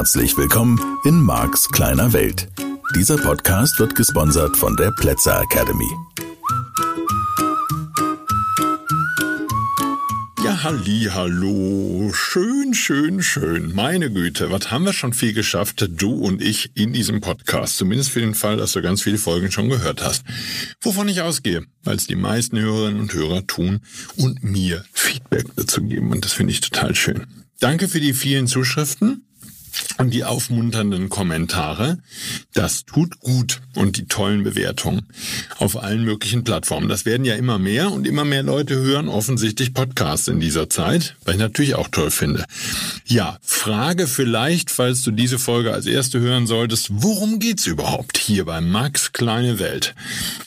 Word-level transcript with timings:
Herzlich 0.00 0.34
willkommen 0.38 0.80
in 1.04 1.20
Marks 1.20 1.68
kleiner 1.68 2.14
Welt. 2.14 2.48
Dieser 2.96 3.18
Podcast 3.18 3.78
wird 3.78 3.94
gesponsert 3.94 4.56
von 4.56 4.74
der 4.74 4.92
Plätzer 4.92 5.42
Academy. 5.42 5.90
Ja, 10.42 10.62
halli, 10.62 11.10
hallo. 11.12 12.10
Schön, 12.14 12.72
schön, 12.72 13.22
schön. 13.22 13.74
Meine 13.74 14.10
Güte, 14.10 14.50
was 14.50 14.70
haben 14.70 14.86
wir 14.86 14.94
schon 14.94 15.12
viel 15.12 15.34
geschafft, 15.34 15.86
du 15.90 16.14
und 16.14 16.40
ich, 16.40 16.70
in 16.74 16.94
diesem 16.94 17.20
Podcast. 17.20 17.76
Zumindest 17.76 18.08
für 18.08 18.20
den 18.20 18.34
Fall, 18.34 18.56
dass 18.56 18.72
du 18.72 18.80
ganz 18.80 19.02
viele 19.02 19.18
Folgen 19.18 19.52
schon 19.52 19.68
gehört 19.68 20.02
hast. 20.02 20.24
Wovon 20.80 21.10
ich 21.10 21.20
ausgehe, 21.20 21.66
weil 21.84 21.96
es 21.96 22.06
die 22.06 22.16
meisten 22.16 22.58
Hörerinnen 22.58 23.02
und 23.02 23.12
Hörer 23.12 23.46
tun 23.46 23.80
und 24.16 24.42
mir 24.42 24.82
Feedback 24.94 25.44
dazu 25.56 25.82
geben. 25.82 26.10
Und 26.10 26.24
das 26.24 26.32
finde 26.32 26.54
ich 26.54 26.62
total 26.62 26.94
schön. 26.94 27.26
Danke 27.60 27.86
für 27.86 28.00
die 28.00 28.14
vielen 28.14 28.46
Zuschriften 28.46 29.26
und 29.98 30.14
die 30.14 30.24
aufmunternden 30.24 31.08
Kommentare. 31.08 31.98
Das 32.54 32.84
tut 32.84 33.20
gut 33.20 33.60
und 33.74 33.96
die 33.96 34.06
tollen 34.06 34.42
Bewertungen 34.42 35.06
auf 35.58 35.82
allen 35.82 36.04
möglichen 36.04 36.44
Plattformen. 36.44 36.88
Das 36.88 37.04
werden 37.04 37.24
ja 37.24 37.34
immer 37.34 37.58
mehr 37.58 37.92
und 37.92 38.06
immer 38.06 38.24
mehr 38.24 38.42
Leute 38.42 38.74
hören 38.76 39.08
offensichtlich 39.08 39.74
Podcasts 39.74 40.28
in 40.28 40.40
dieser 40.40 40.70
Zeit, 40.70 41.16
was 41.24 41.34
ich 41.34 41.40
natürlich 41.40 41.74
auch 41.74 41.88
toll 41.88 42.10
finde. 42.10 42.44
Ja, 43.04 43.38
Frage 43.42 44.06
vielleicht, 44.06 44.70
falls 44.70 45.02
du 45.02 45.10
diese 45.10 45.38
Folge 45.38 45.72
als 45.72 45.86
erste 45.86 46.20
hören 46.20 46.46
solltest, 46.46 46.88
worum 46.90 47.38
geht's 47.38 47.66
überhaupt 47.66 48.18
hier 48.18 48.44
bei 48.44 48.60
Max 48.60 49.12
Kleine 49.12 49.58
Welt? 49.58 49.94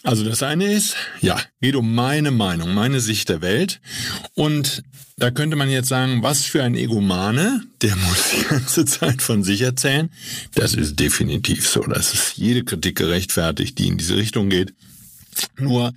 Also 0.04 0.24
das 0.24 0.44
eine 0.44 0.74
ist, 0.74 0.96
ja, 1.22 1.40
geht 1.62 1.76
um 1.76 1.94
meine 1.94 2.32
Meinung, 2.32 2.74
meine 2.74 3.00
Sicht 3.00 3.30
der 3.30 3.42
Welt 3.42 3.80
und 4.34 4.84
da 5.18 5.30
könnte 5.30 5.56
man 5.56 5.70
jetzt 5.70 5.90
sagen, 5.90 6.24
was 6.24 6.44
für 6.44 6.64
ein 6.64 6.76
Egomane, 6.76 7.62
der 7.82 7.96
muss 7.96 8.32
die 8.36 8.44
ganze 8.46 8.86
Zeit 8.86 9.13
von 9.22 9.44
sich 9.44 9.62
erzählen. 9.62 10.10
Das 10.56 10.74
ist 10.74 11.00
definitiv 11.00 11.68
so. 11.68 11.82
Das 11.82 12.14
ist 12.14 12.38
jede 12.38 12.64
Kritik 12.64 12.98
gerechtfertigt, 12.98 13.78
die 13.78 13.88
in 13.88 13.98
diese 13.98 14.18
Richtung 14.18 14.50
geht. 14.50 14.74
Nur 15.58 15.94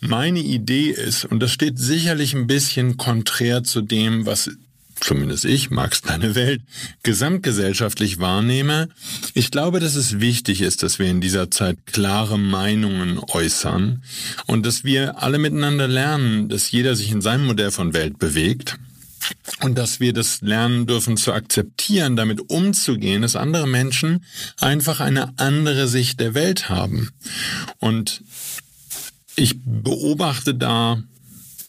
meine 0.00 0.40
Idee 0.40 0.90
ist, 0.90 1.24
und 1.24 1.40
das 1.40 1.52
steht 1.52 1.78
sicherlich 1.78 2.34
ein 2.34 2.46
bisschen 2.46 2.96
konträr 2.96 3.62
zu 3.62 3.80
dem, 3.80 4.26
was 4.26 4.50
zumindest 5.02 5.44
ich, 5.44 5.70
Max 5.70 6.02
deine 6.02 6.34
Welt, 6.34 6.62
gesamtgesellschaftlich 7.02 8.20
wahrnehme. 8.20 8.88
Ich 9.34 9.50
glaube, 9.50 9.80
dass 9.80 9.96
es 9.96 10.20
wichtig 10.20 10.60
ist, 10.60 10.82
dass 10.82 10.98
wir 10.98 11.06
in 11.06 11.20
dieser 11.20 11.50
Zeit 11.50 11.78
klare 11.86 12.38
Meinungen 12.38 13.18
äußern 13.18 14.02
und 14.46 14.64
dass 14.64 14.84
wir 14.84 15.22
alle 15.22 15.38
miteinander 15.38 15.88
lernen, 15.88 16.48
dass 16.48 16.70
jeder 16.70 16.96
sich 16.96 17.10
in 17.10 17.20
seinem 17.20 17.46
Modell 17.46 17.70
von 17.70 17.94
Welt 17.94 18.18
bewegt. 18.18 18.78
Und 19.60 19.78
dass 19.78 20.00
wir 20.00 20.12
das 20.12 20.40
lernen 20.40 20.86
dürfen 20.86 21.16
zu 21.16 21.32
akzeptieren, 21.32 22.16
damit 22.16 22.50
umzugehen, 22.50 23.22
dass 23.22 23.36
andere 23.36 23.68
Menschen 23.68 24.24
einfach 24.60 25.00
eine 25.00 25.38
andere 25.38 25.88
Sicht 25.88 26.20
der 26.20 26.34
Welt 26.34 26.68
haben. 26.68 27.10
Und 27.78 28.22
ich 29.36 29.56
beobachte 29.64 30.54
da 30.54 31.02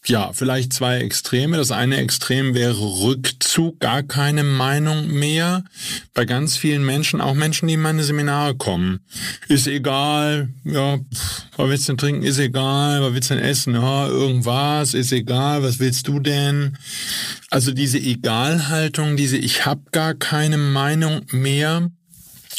ja, 0.05 0.33
vielleicht 0.33 0.73
zwei 0.73 0.97
Extreme. 0.97 1.57
Das 1.57 1.71
eine 1.71 1.97
Extrem 1.97 2.53
wäre 2.53 2.77
Rückzug, 2.77 3.79
gar 3.79 4.03
keine 4.03 4.43
Meinung 4.43 5.07
mehr. 5.07 5.63
Bei 6.13 6.25
ganz 6.25 6.57
vielen 6.57 6.85
Menschen, 6.85 7.21
auch 7.21 7.33
Menschen, 7.33 7.67
die 7.67 7.75
in 7.75 7.81
meine 7.81 8.03
Seminare 8.03 8.55
kommen. 8.55 8.99
Ist 9.47 9.67
egal, 9.67 10.49
ja, 10.65 10.99
was 11.55 11.69
willst 11.69 11.87
du 11.87 11.93
denn 11.93 11.97
trinken? 11.97 12.23
Ist 12.23 12.39
egal, 12.39 13.01
was 13.01 13.13
willst 13.13 13.29
du 13.29 13.35
denn 13.35 13.43
essen? 13.43 13.75
Ja, 13.75 14.07
irgendwas, 14.07 14.93
ist 14.93 15.13
egal, 15.13 15.63
was 15.63 15.79
willst 15.79 16.07
du 16.07 16.19
denn? 16.19 16.77
Also 17.53 17.71
diese 17.71 17.99
Egalhaltung, 17.99 19.15
diese 19.15 19.37
Ich 19.37 19.67
hab 19.67 19.91
gar 19.91 20.15
keine 20.15 20.57
Meinung 20.57 21.21
mehr. 21.29 21.91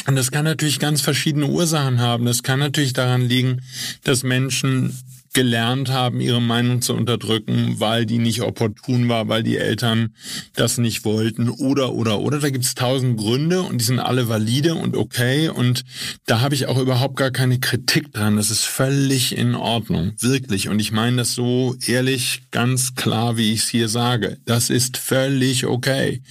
Und 0.06 0.14
das 0.14 0.30
kann 0.30 0.44
natürlich 0.44 0.78
ganz 0.78 1.00
verschiedene 1.00 1.46
Ursachen 1.46 1.98
haben. 1.98 2.26
Das 2.26 2.44
kann 2.44 2.60
natürlich 2.60 2.92
daran 2.92 3.22
liegen, 3.22 3.60
dass 4.04 4.22
Menschen 4.22 4.96
gelernt 5.34 5.90
haben, 5.90 6.20
ihre 6.20 6.40
Meinung 6.40 6.80
zu 6.80 6.94
unterdrücken, 6.94 7.74
weil 7.78 8.06
die 8.06 8.18
nicht 8.18 8.40
opportun 8.42 9.08
war, 9.08 9.28
weil 9.28 9.42
die 9.42 9.58
Eltern 9.58 10.14
das 10.54 10.78
nicht 10.78 11.04
wollten 11.04 11.50
oder 11.50 11.92
oder 11.92 12.20
oder. 12.20 12.38
Da 12.38 12.50
gibt 12.50 12.64
es 12.64 12.74
tausend 12.74 13.18
Gründe 13.18 13.62
und 13.62 13.80
die 13.80 13.84
sind 13.84 13.98
alle 13.98 14.28
valide 14.28 14.76
und 14.76 14.96
okay 14.96 15.48
und 15.48 15.84
da 16.26 16.40
habe 16.40 16.54
ich 16.54 16.66
auch 16.66 16.78
überhaupt 16.78 17.16
gar 17.16 17.32
keine 17.32 17.58
Kritik 17.58 18.12
dran. 18.12 18.36
Das 18.36 18.50
ist 18.50 18.64
völlig 18.64 19.36
in 19.36 19.54
Ordnung, 19.54 20.12
wirklich. 20.20 20.68
Und 20.68 20.78
ich 20.78 20.92
meine 20.92 21.18
das 21.18 21.34
so 21.34 21.76
ehrlich, 21.86 22.42
ganz 22.52 22.94
klar, 22.94 23.36
wie 23.36 23.52
ich 23.52 23.60
es 23.60 23.68
hier 23.68 23.88
sage. 23.88 24.38
Das 24.46 24.70
ist 24.70 24.96
völlig 24.96 25.66
okay. 25.66 26.22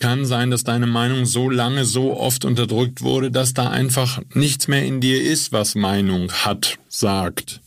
Kann 0.00 0.26
sein, 0.26 0.50
dass 0.50 0.64
deine 0.64 0.86
Meinung 0.86 1.24
so 1.24 1.48
lange, 1.48 1.86
so 1.86 2.14
oft 2.16 2.44
unterdrückt 2.44 3.00
wurde, 3.00 3.30
dass 3.30 3.54
da 3.54 3.70
einfach 3.70 4.20
nichts 4.34 4.68
mehr 4.68 4.84
in 4.84 5.00
dir 5.00 5.22
ist, 5.22 5.52
was 5.52 5.74
Meinung 5.74 6.30
hat, 6.30 6.78
sagt 6.88 7.63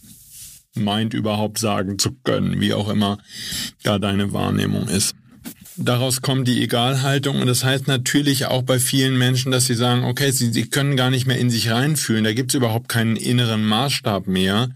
meint 0.77 1.13
überhaupt 1.13 1.59
sagen 1.59 1.99
zu 1.99 2.11
können, 2.23 2.59
wie 2.59 2.73
auch 2.73 2.89
immer 2.89 3.17
da 3.83 3.99
deine 3.99 4.33
Wahrnehmung 4.33 4.87
ist. 4.87 5.15
Daraus 5.79 6.23
kommt 6.23 6.47
die 6.47 6.63
Egalhaltung 6.63 7.39
und 7.39 7.45
das 7.45 7.63
heißt 7.63 7.87
natürlich 7.87 8.47
auch 8.47 8.63
bei 8.63 8.79
vielen 8.79 9.15
Menschen, 9.15 9.51
dass 9.51 9.67
sie 9.67 9.75
sagen, 9.75 10.05
okay, 10.05 10.31
sie, 10.31 10.51
sie 10.51 10.67
können 10.67 10.97
gar 10.97 11.11
nicht 11.11 11.27
mehr 11.27 11.37
in 11.37 11.51
sich 11.51 11.69
reinfühlen, 11.69 12.23
da 12.23 12.33
gibt's 12.33 12.55
überhaupt 12.55 12.89
keinen 12.89 13.15
inneren 13.15 13.63
Maßstab 13.63 14.25
mehr, 14.25 14.69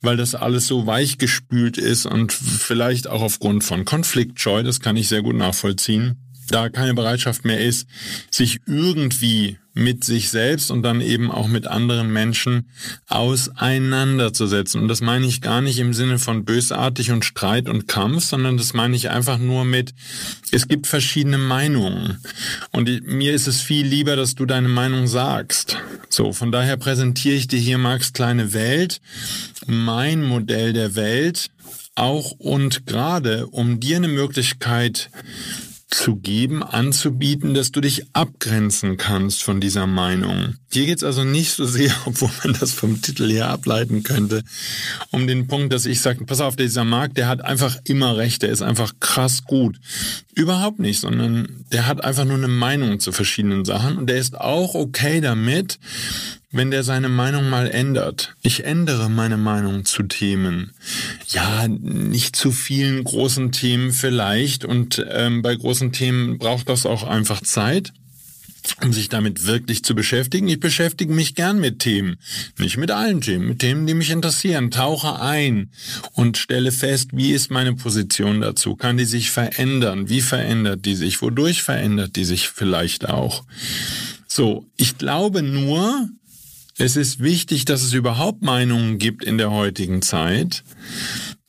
weil 0.00 0.16
das 0.16 0.34
alles 0.34 0.66
so 0.66 0.86
weichgespült 0.86 1.76
ist 1.76 2.06
und 2.06 2.32
vielleicht 2.32 3.08
auch 3.08 3.20
aufgrund 3.20 3.62
von 3.62 3.84
Konfliktscheu, 3.84 4.62
das 4.62 4.80
kann 4.80 4.96
ich 4.96 5.08
sehr 5.08 5.20
gut 5.20 5.36
nachvollziehen, 5.36 6.16
da 6.48 6.68
keine 6.68 6.94
Bereitschaft 6.94 7.44
mehr 7.44 7.60
ist, 7.60 7.86
sich 8.30 8.60
irgendwie 8.66 9.58
mit 9.78 10.02
sich 10.02 10.30
selbst 10.30 10.72
und 10.72 10.82
dann 10.82 11.00
eben 11.00 11.30
auch 11.30 11.46
mit 11.46 11.68
anderen 11.68 12.12
Menschen 12.12 12.68
auseinanderzusetzen. 13.06 14.82
Und 14.82 14.88
das 14.88 15.00
meine 15.00 15.26
ich 15.26 15.40
gar 15.40 15.60
nicht 15.60 15.78
im 15.78 15.94
Sinne 15.94 16.18
von 16.18 16.44
bösartig 16.44 17.12
und 17.12 17.24
Streit 17.24 17.68
und 17.68 17.86
Kampf, 17.86 18.24
sondern 18.24 18.56
das 18.56 18.74
meine 18.74 18.96
ich 18.96 19.10
einfach 19.10 19.38
nur 19.38 19.64
mit, 19.64 19.94
es 20.50 20.66
gibt 20.66 20.88
verschiedene 20.88 21.38
Meinungen. 21.38 22.18
Und 22.72 23.06
mir 23.06 23.32
ist 23.32 23.46
es 23.46 23.60
viel 23.60 23.86
lieber, 23.86 24.16
dass 24.16 24.34
du 24.34 24.46
deine 24.46 24.68
Meinung 24.68 25.06
sagst. 25.06 25.76
So, 26.08 26.32
von 26.32 26.50
daher 26.50 26.76
präsentiere 26.76 27.36
ich 27.36 27.46
dir 27.46 27.60
hier 27.60 27.78
Marx 27.78 28.12
kleine 28.12 28.52
Welt, 28.52 29.00
mein 29.66 30.24
Modell 30.24 30.72
der 30.72 30.96
Welt, 30.96 31.50
auch 31.94 32.32
und 32.32 32.86
gerade, 32.86 33.46
um 33.46 33.78
dir 33.80 33.96
eine 33.96 34.08
Möglichkeit 34.08 35.10
zu 35.90 36.16
geben, 36.16 36.62
anzubieten, 36.62 37.54
dass 37.54 37.72
du 37.72 37.80
dich 37.80 38.04
abgrenzen 38.12 38.98
kannst 38.98 39.42
von 39.42 39.58
dieser 39.58 39.86
Meinung. 39.86 40.56
Hier 40.70 40.84
geht 40.84 40.98
es 40.98 41.04
also 41.04 41.24
nicht 41.24 41.52
so 41.52 41.64
sehr, 41.64 41.90
obwohl 42.04 42.30
man 42.44 42.56
das 42.60 42.72
vom 42.72 43.00
Titel 43.00 43.30
her 43.30 43.48
ableiten 43.48 44.02
könnte, 44.02 44.44
um 45.10 45.26
den 45.26 45.46
Punkt, 45.46 45.72
dass 45.72 45.86
ich 45.86 46.02
sage, 46.02 46.26
pass 46.26 46.40
auf, 46.40 46.56
dieser 46.56 46.84
Markt, 46.84 47.16
der 47.16 47.26
hat 47.26 47.42
einfach 47.42 47.76
immer 47.84 48.18
recht, 48.18 48.42
der 48.42 48.50
ist 48.50 48.60
einfach 48.60 48.92
krass 49.00 49.44
gut. 49.44 49.80
Überhaupt 50.34 50.78
nicht, 50.78 51.00
sondern 51.00 51.64
der 51.72 51.86
hat 51.86 52.04
einfach 52.04 52.26
nur 52.26 52.36
eine 52.36 52.48
Meinung 52.48 53.00
zu 53.00 53.10
verschiedenen 53.10 53.64
Sachen 53.64 53.96
und 53.96 54.08
der 54.08 54.18
ist 54.18 54.38
auch 54.38 54.74
okay 54.74 55.22
damit, 55.22 55.78
wenn 56.50 56.70
der 56.70 56.82
seine 56.82 57.08
Meinung 57.08 57.50
mal 57.50 57.70
ändert. 57.70 58.34
Ich 58.42 58.64
ändere 58.64 59.10
meine 59.10 59.36
Meinung 59.36 59.84
zu 59.84 60.02
Themen. 60.02 60.72
Ja, 61.28 61.68
nicht 61.68 62.36
zu 62.36 62.52
vielen 62.52 63.04
großen 63.04 63.52
Themen 63.52 63.92
vielleicht. 63.92 64.64
Und 64.64 65.04
ähm, 65.10 65.42
bei 65.42 65.54
großen 65.54 65.92
Themen 65.92 66.38
braucht 66.38 66.68
das 66.68 66.86
auch 66.86 67.04
einfach 67.04 67.42
Zeit 67.42 67.92
um 68.82 68.92
sich 68.92 69.08
damit 69.08 69.46
wirklich 69.46 69.82
zu 69.82 69.94
beschäftigen. 69.94 70.48
Ich 70.48 70.60
beschäftige 70.60 71.12
mich 71.12 71.34
gern 71.34 71.60
mit 71.60 71.78
Themen, 71.78 72.16
nicht 72.58 72.76
mit 72.76 72.90
allen 72.90 73.20
Themen, 73.20 73.48
mit 73.48 73.60
Themen, 73.60 73.86
die 73.86 73.94
mich 73.94 74.10
interessieren, 74.10 74.70
tauche 74.70 75.20
ein 75.20 75.70
und 76.12 76.36
stelle 76.36 76.72
fest, 76.72 77.10
wie 77.12 77.32
ist 77.32 77.50
meine 77.50 77.74
Position 77.74 78.40
dazu? 78.40 78.76
Kann 78.76 78.96
die 78.98 79.04
sich 79.04 79.30
verändern? 79.30 80.08
Wie 80.08 80.20
verändert 80.20 80.84
die 80.84 80.96
sich? 80.96 81.22
Wodurch 81.22 81.62
verändert 81.62 82.16
die 82.16 82.24
sich 82.24 82.48
vielleicht 82.48 83.08
auch? 83.08 83.44
So, 84.26 84.66
ich 84.76 84.98
glaube 84.98 85.42
nur, 85.42 86.08
es 86.78 86.96
ist 86.96 87.20
wichtig, 87.20 87.64
dass 87.64 87.82
es 87.82 87.92
überhaupt 87.92 88.42
Meinungen 88.42 88.98
gibt 88.98 89.24
in 89.24 89.36
der 89.36 89.50
heutigen 89.50 90.00
Zeit, 90.00 90.62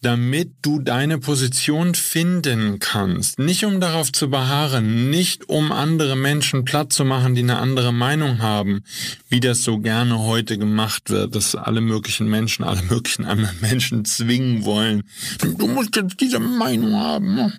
damit 0.02 0.54
du 0.62 0.80
deine 0.80 1.18
Position 1.18 1.94
finden 1.94 2.80
kannst. 2.80 3.38
Nicht 3.38 3.66
um 3.66 3.80
darauf 3.80 4.12
zu 4.12 4.30
beharren, 4.30 5.10
nicht 5.10 5.50
um 5.50 5.72
andere 5.72 6.16
Menschen 6.16 6.64
platt 6.64 6.94
zu 6.94 7.06
machen, 7.06 7.36
die 7.36 7.44
eine 7.44 7.58
andere 7.58 7.94
Meinung 7.94 8.40
haben, 8.40 8.84
wie 9.28 9.40
das 9.40 9.62
so 9.62 9.80
gerne 9.80 10.20
heute 10.20 10.58
gemacht 10.58 11.10
wird, 11.10 11.36
dass 11.36 11.54
alle 11.56 11.82
möglichen 11.82 12.28
Menschen, 12.28 12.64
alle 12.64 12.82
möglichen 12.84 13.26
anderen 13.26 13.58
Menschen 13.62 14.06
zwingen 14.06 14.64
wollen. 14.64 15.04
Du 15.42 15.68
musst 15.68 15.96
jetzt 15.96 16.20
diese 16.22 16.40
Meinung 16.40 16.96
haben. 16.96 17.54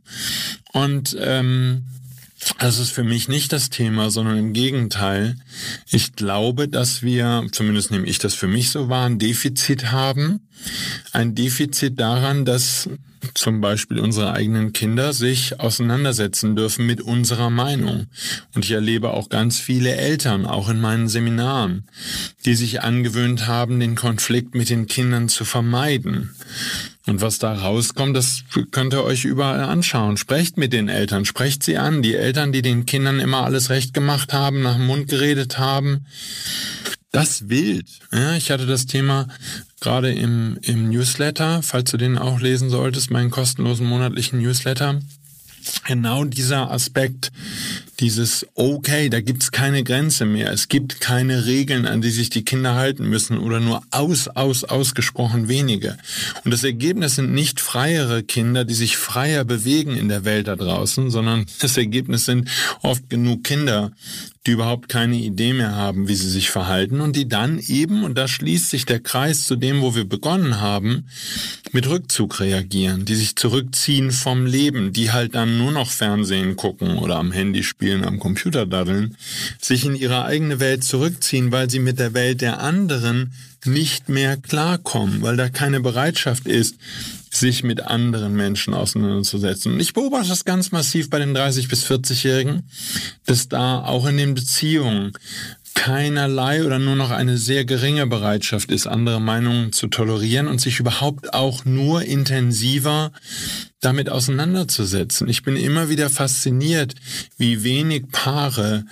Und 0.72 1.16
ähm, 1.20 1.84
das 2.58 2.78
ist 2.78 2.90
für 2.90 3.04
mich 3.04 3.28
nicht 3.28 3.52
das 3.52 3.70
Thema, 3.70 4.10
sondern 4.10 4.38
im 4.38 4.52
Gegenteil. 4.52 5.36
Ich 5.90 6.14
glaube, 6.14 6.68
dass 6.68 7.02
wir, 7.02 7.46
zumindest 7.52 7.90
nehme 7.90 8.06
ich 8.06 8.18
das 8.18 8.34
für 8.34 8.48
mich 8.48 8.70
so 8.70 8.88
wahr, 8.88 9.06
ein 9.06 9.18
Defizit 9.18 9.92
haben. 9.92 10.40
Ein 11.12 11.34
Defizit 11.34 11.98
daran, 12.00 12.44
dass 12.44 12.88
zum 13.34 13.60
Beispiel 13.60 13.98
unsere 13.98 14.32
eigenen 14.32 14.72
Kinder 14.72 15.12
sich 15.12 15.60
auseinandersetzen 15.60 16.56
dürfen 16.56 16.86
mit 16.86 17.02
unserer 17.02 17.50
Meinung. 17.50 18.06
Und 18.54 18.64
ich 18.64 18.70
erlebe 18.70 19.10
auch 19.10 19.28
ganz 19.28 19.58
viele 19.58 19.94
Eltern, 19.94 20.46
auch 20.46 20.68
in 20.68 20.80
meinen 20.80 21.08
Seminaren, 21.08 21.84
die 22.46 22.54
sich 22.54 22.82
angewöhnt 22.82 23.46
haben, 23.46 23.80
den 23.80 23.94
Konflikt 23.94 24.54
mit 24.54 24.70
den 24.70 24.86
Kindern 24.86 25.28
zu 25.28 25.44
vermeiden. 25.44 26.34
Und 27.06 27.22
was 27.22 27.38
da 27.38 27.54
rauskommt, 27.54 28.16
das 28.16 28.42
könnt 28.70 28.92
ihr 28.92 29.02
euch 29.02 29.24
überall 29.24 29.62
anschauen. 29.62 30.16
Sprecht 30.16 30.58
mit 30.58 30.72
den 30.72 30.88
Eltern, 30.88 31.24
sprecht 31.24 31.62
sie 31.62 31.78
an. 31.78 32.02
Die 32.02 32.14
Eltern, 32.14 32.52
die 32.52 32.62
den 32.62 32.86
Kindern 32.86 33.20
immer 33.20 33.44
alles 33.44 33.70
recht 33.70 33.94
gemacht 33.94 34.32
haben, 34.32 34.62
nach 34.62 34.76
dem 34.76 34.86
Mund 34.86 35.08
geredet 35.08 35.58
haben. 35.58 36.06
Das 37.10 37.48
wild. 37.48 37.86
Ja, 38.12 38.36
ich 38.36 38.50
hatte 38.50 38.66
das 38.66 38.86
Thema 38.86 39.26
gerade 39.80 40.12
im, 40.12 40.58
im 40.62 40.90
Newsletter, 40.90 41.62
falls 41.62 41.90
du 41.90 41.96
den 41.96 42.18
auch 42.18 42.40
lesen 42.40 42.70
solltest, 42.70 43.10
meinen 43.10 43.30
kostenlosen 43.30 43.86
monatlichen 43.86 44.40
Newsletter. 44.40 45.00
Genau 45.86 46.24
dieser 46.24 46.70
Aspekt, 46.70 47.32
dieses 48.00 48.46
okay, 48.54 49.10
da 49.10 49.20
gibt's 49.20 49.52
keine 49.52 49.84
Grenze 49.84 50.24
mehr, 50.24 50.52
es 50.52 50.68
gibt 50.68 51.00
keine 51.00 51.46
Regeln, 51.46 51.86
an 51.86 52.00
die 52.00 52.10
sich 52.10 52.30
die 52.30 52.44
Kinder 52.44 52.74
halten 52.74 53.08
müssen 53.08 53.38
oder 53.38 53.60
nur 53.60 53.82
aus, 53.90 54.28
aus, 54.28 54.64
ausgesprochen 54.64 55.48
wenige. 55.48 55.96
Und 56.44 56.52
das 56.52 56.64
Ergebnis 56.64 57.16
sind 57.16 57.32
nicht 57.32 57.60
freiere 57.60 58.22
Kinder, 58.22 58.64
die 58.64 58.74
sich 58.74 58.96
freier 58.96 59.44
bewegen 59.44 59.96
in 59.96 60.08
der 60.08 60.24
Welt 60.24 60.48
da 60.48 60.56
draußen, 60.56 61.10
sondern 61.10 61.46
das 61.60 61.76
Ergebnis 61.76 62.24
sind 62.24 62.48
oft 62.82 63.08
genug 63.10 63.44
Kinder, 63.44 63.92
die 64.46 64.52
überhaupt 64.52 64.88
keine 64.88 65.16
Idee 65.16 65.52
mehr 65.52 65.74
haben, 65.74 66.08
wie 66.08 66.14
sie 66.14 66.30
sich 66.30 66.48
verhalten 66.48 67.00
und 67.02 67.14
die 67.14 67.28
dann 67.28 67.58
eben, 67.58 68.04
und 68.04 68.16
da 68.16 68.26
schließt 68.26 68.70
sich 68.70 68.86
der 68.86 69.00
Kreis 69.00 69.46
zu 69.46 69.54
dem, 69.54 69.82
wo 69.82 69.94
wir 69.94 70.08
begonnen 70.08 70.60
haben, 70.60 71.06
mit 71.72 71.88
Rückzug 71.88 72.40
reagieren, 72.40 73.04
die 73.04 73.16
sich 73.16 73.36
zurückziehen 73.36 74.10
vom 74.10 74.46
Leben, 74.46 74.92
die 74.94 75.12
halt 75.12 75.34
dann 75.34 75.58
nur 75.58 75.72
noch 75.72 75.90
Fernsehen 75.90 76.56
gucken 76.56 76.96
oder 76.96 77.16
am 77.16 77.32
Handy 77.32 77.62
spielen, 77.62 77.89
am 77.92 78.18
Computer 78.18 78.66
daddeln, 78.66 79.16
sich 79.60 79.84
in 79.84 79.94
ihre 79.94 80.24
eigene 80.24 80.60
Welt 80.60 80.84
zurückziehen, 80.84 81.52
weil 81.52 81.70
sie 81.70 81.78
mit 81.78 81.98
der 81.98 82.14
Welt 82.14 82.40
der 82.40 82.60
anderen 82.60 83.32
nicht 83.64 84.08
mehr 84.08 84.36
klarkommen, 84.36 85.22
weil 85.22 85.36
da 85.36 85.48
keine 85.48 85.80
Bereitschaft 85.80 86.46
ist, 86.46 86.76
sich 87.30 87.62
mit 87.62 87.82
anderen 87.82 88.34
Menschen 88.34 88.74
auseinanderzusetzen. 88.74 89.74
Und 89.74 89.80
ich 89.80 89.92
beobachte 89.92 90.28
das 90.28 90.44
ganz 90.44 90.72
massiv 90.72 91.10
bei 91.10 91.18
den 91.18 91.34
30 91.34 91.68
bis 91.68 91.84
40-Jährigen, 91.84 92.62
dass 93.26 93.48
da 93.48 93.84
auch 93.84 94.06
in 94.06 94.16
den 94.16 94.34
Beziehungen 94.34 95.12
keinerlei 95.74 96.64
oder 96.64 96.78
nur 96.78 96.96
noch 96.96 97.10
eine 97.10 97.38
sehr 97.38 97.64
geringe 97.64 98.06
Bereitschaft 98.06 98.70
ist, 98.70 98.86
andere 98.86 99.20
Meinungen 99.20 99.72
zu 99.72 99.86
tolerieren 99.86 100.48
und 100.48 100.60
sich 100.60 100.80
überhaupt 100.80 101.32
auch 101.32 101.64
nur 101.64 102.02
intensiver 102.02 103.12
damit 103.80 104.10
auseinanderzusetzen. 104.10 105.28
Ich 105.28 105.42
bin 105.42 105.56
immer 105.56 105.88
wieder 105.88 106.10
fasziniert, 106.10 106.94
wie 107.38 107.64
wenig 107.64 108.08
Paare 108.12 108.84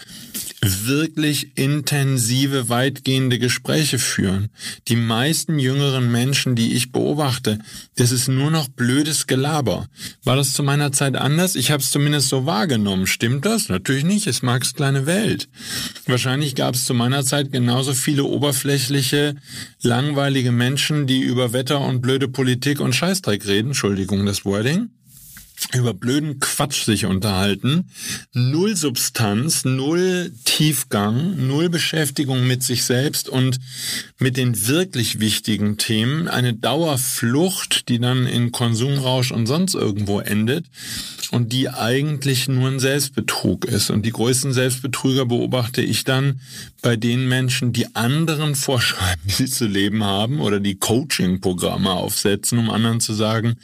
wirklich 0.61 1.56
intensive, 1.56 2.69
weitgehende 2.69 3.38
Gespräche 3.38 3.99
führen. 3.99 4.49
Die 4.88 4.96
meisten 4.96 5.58
jüngeren 5.58 6.11
Menschen, 6.11 6.56
die 6.56 6.73
ich 6.75 6.90
beobachte, 6.90 7.58
das 7.96 8.11
ist 8.11 8.29
nur 8.29 8.50
noch 8.50 8.69
blödes 8.69 9.26
Gelaber. 9.26 9.87
War 10.25 10.37
das 10.37 10.52
zu 10.52 10.62
meiner 10.64 10.90
Zeit 10.90 11.14
anders? 11.17 11.55
Ich 11.55 11.70
habe 11.70 11.82
es 11.82 11.90
zumindest 11.90 12.29
so 12.29 12.44
wahrgenommen. 12.44 13.06
Stimmt 13.06 13.46
das? 13.46 13.69
Natürlich 13.69 14.05
nicht. 14.05 14.26
Es 14.26 14.43
mag's 14.43 14.75
kleine 14.75 15.06
Welt. 15.06 15.49
Wahrscheinlich 16.06 16.56
gab 16.56 16.75
es 16.75 16.85
zu 16.85 16.94
meiner 16.94 17.25
Zeit 17.25 17.52
genauso 17.52 17.94
viele 17.94 18.25
oberflächliche, 18.25 19.37
langweilige 19.82 20.50
Menschen, 20.50 21.06
die 21.06 21.20
über 21.20 21.52
Wetter 21.52 21.81
und 21.81 22.00
blöde 22.00 22.26
Politik 22.26 22.81
und 22.81 22.94
Scheißdreck 22.94 23.46
reden. 23.46 23.69
Entschuldigung, 23.69 24.26
das 24.26 24.44
Wording 24.44 24.77
über 25.75 25.93
blöden 25.93 26.38
Quatsch 26.40 26.84
sich 26.84 27.05
unterhalten. 27.05 27.90
Null 28.32 28.76
Substanz, 28.76 29.64
null 29.64 30.32
Tiefgang, 30.44 31.46
null 31.46 31.69
Beschäftigung 31.69 32.46
mit 32.46 32.62
sich 32.62 32.84
selbst 32.84 33.28
und 33.28 33.58
mit 34.19 34.37
den 34.37 34.66
wirklich 34.69 35.20
wichtigen 35.20 35.76
Themen. 35.76 36.28
Eine 36.28 36.55
Dauerflucht, 36.55 37.88
die 37.88 37.99
dann 37.99 38.26
in 38.26 38.52
Konsumrausch 38.52 39.32
und 39.32 39.46
sonst 39.46 39.75
irgendwo 39.75 40.20
endet 40.20 40.66
und 41.31 41.52
die 41.52 41.69
eigentlich 41.69 42.49
nur 42.49 42.69
ein 42.69 42.81
Selbstbetrug 42.81 43.64
ist. 43.64 43.90
Und 43.90 44.06
die 44.06 44.12
größten 44.12 44.52
Selbstbetrüger 44.52 45.26
beobachte 45.26 45.82
ich 45.82 46.04
dann 46.04 46.40
bei 46.81 46.96
den 46.96 47.28
Menschen, 47.28 47.72
die 47.72 47.94
anderen 47.94 48.54
vorschreiben, 48.54 49.22
wie 49.25 49.32
sie 49.32 49.50
zu 49.50 49.66
leben 49.66 50.04
haben 50.04 50.40
oder 50.40 50.61
die 50.61 50.76
Coaching-Programme 50.76 51.90
aufsetzen, 51.90 52.58
um 52.58 52.70
anderen 52.70 53.00
zu 53.00 53.12
sagen, 53.12 53.56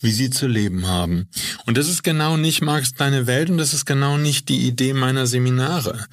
wie 0.00 0.10
sie 0.12 0.30
zu 0.30 0.46
leben 0.46 0.86
haben. 0.86 1.28
Und 1.64 1.76
das 1.76 1.88
ist 1.88 2.02
genau 2.02 2.36
nicht 2.36 2.62
Marx 2.62 2.94
deine 2.94 3.26
Welt 3.26 3.50
und 3.50 3.58
das 3.58 3.74
ist 3.74 3.84
genau 3.84 4.18
nicht 4.18 4.48
die 4.48 4.66
Idee 4.66 4.92
meiner 4.92 5.26
Seminare. 5.26 6.06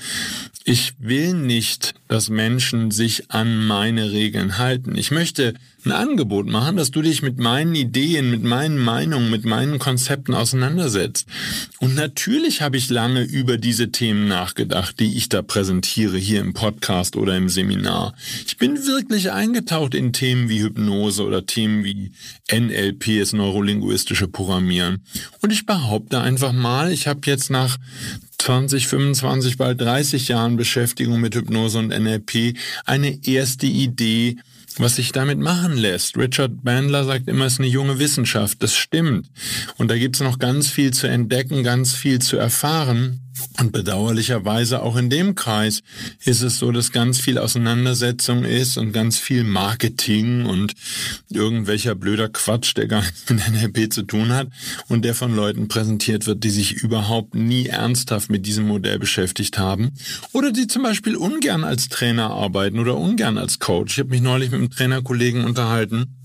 Ich 0.64 0.94
will 1.00 1.34
nicht, 1.34 1.94
dass 2.14 2.30
Menschen 2.30 2.92
sich 2.92 3.32
an 3.32 3.66
meine 3.66 4.12
Regeln 4.12 4.60
halten. 4.60 4.96
Ich 4.96 5.10
möchte 5.10 5.56
ein 5.84 5.92
Angebot 5.92 6.46
machen, 6.46 6.78
dass 6.78 6.92
du 6.92 7.02
dich 7.02 7.24
mit 7.24 7.40
meinen 7.40 7.74
Ideen, 7.74 8.30
mit 8.30 8.44
meinen 8.44 8.78
Meinungen, 8.78 9.32
mit 9.32 9.46
meinen 9.46 9.80
Konzepten 9.80 10.36
auseinandersetzt. 10.36 11.26
Und 11.80 11.96
natürlich 11.96 12.62
habe 12.62 12.78
ich 12.78 12.92
lange 12.92 13.24
über 13.24 13.58
diese 13.58 13.92
Themen 13.92 14.28
nachgedacht, 14.28 15.00
die 15.00 15.18
ich 15.18 15.28
da 15.28 15.42
präsentiere, 15.42 16.18
hier 16.18 16.40
im 16.40 16.54
Podcast 16.54 17.16
oder 17.16 17.36
im 17.36 17.50
Seminar. 17.50 18.14
Ich 18.46 18.58
bin 18.58 18.86
wirklich 18.86 19.32
eingetaucht 19.32 19.96
in 19.96 20.14
Themen 20.14 20.50
wie 20.50 20.62
Hypnose 20.62 21.24
oder 21.24 21.48
Themen 21.48 21.84
wie 21.84 22.12
NLP, 22.52 23.20
das 23.20 23.34
neurolinguistische 23.34 24.28
Programmieren. 24.28 25.02
Und 25.42 25.52
ich 25.52 25.66
behaupte 25.66 26.22
einfach 26.22 26.54
mal, 26.54 26.92
ich 26.92 27.08
habe 27.08 27.22
jetzt 27.26 27.50
nach 27.50 27.78
20, 28.40 28.88
25, 28.88 29.58
bald 29.58 29.82
30 29.82 30.28
Jahren 30.28 30.58
Beschäftigung 30.58 31.20
mit 31.22 31.36
Hypnose 31.36 31.80
und 31.80 31.88
NLP 31.88 32.58
eine 32.86 33.20
erste 33.26 33.68
Idee, 33.68 34.38
was 34.78 34.96
sich 34.96 35.12
damit 35.12 35.40
machen 35.40 35.78
lässt. 35.78 36.18
Richard 36.18 36.64
Bandler 36.64 37.06
sagt 37.06 37.28
immer, 37.28 37.46
es 37.46 37.54
ist 37.54 37.60
eine 37.60 37.70
junge 37.70 38.00
Wissenschaft. 38.00 38.62
Das 38.64 38.76
stimmt. 38.76 39.30
Und 39.78 39.90
da 39.90 39.98
gibt 39.98 40.16
es 40.16 40.22
noch 40.22 40.40
ganz 40.40 40.70
viel 40.70 40.92
zu 40.92 41.08
entdecken, 41.08 41.64
ganz 41.64 41.94
viel 41.94 42.20
zu 42.20 42.38
erfahren. 42.38 43.23
Und 43.60 43.72
bedauerlicherweise 43.72 44.82
auch 44.82 44.96
in 44.96 45.10
dem 45.10 45.36
Kreis 45.36 45.82
ist 46.24 46.42
es 46.42 46.58
so, 46.58 46.72
dass 46.72 46.92
ganz 46.92 47.20
viel 47.20 47.38
Auseinandersetzung 47.38 48.44
ist 48.44 48.78
und 48.78 48.92
ganz 48.92 49.18
viel 49.18 49.44
Marketing 49.44 50.46
und 50.46 50.74
irgendwelcher 51.30 51.96
blöder 51.96 52.30
Quatsch, 52.30 52.76
der 52.78 52.88
gar 52.88 53.02
nichts 53.28 53.30
mit 53.30 53.48
NLP 53.48 53.92
zu 53.92 54.04
tun 54.04 54.32
hat 54.32 54.50
und 54.88 55.04
der 55.04 55.16
von 55.16 55.36
Leuten 55.36 55.68
präsentiert 55.68 56.28
wird, 56.28 56.44
die 56.44 56.52
sich 56.52 56.74
überhaupt 56.74 57.34
nie 57.34 57.68
ernsthaft 57.68 58.30
mit 58.30 58.46
diesem 58.46 58.68
Modell 58.68 59.00
beschäftigt 59.00 59.58
haben 59.58 59.92
oder 60.32 60.52
die 60.52 60.68
zum 60.68 60.84
Beispiel 60.84 61.16
ungern 61.16 61.64
als 61.64 61.90
Trainer 61.90 62.30
arbeiten 62.30 62.80
oder 62.80 62.98
ungern 62.98 63.38
als 63.38 63.60
Coach. 63.60 63.94
Ich 63.94 64.00
habe 64.00 64.10
mich 64.10 64.22
neulich 64.22 64.52
mit 64.52 64.60
einem 64.60 64.70
Trainerkollegen 64.70 65.44
unterhalten 65.44 66.18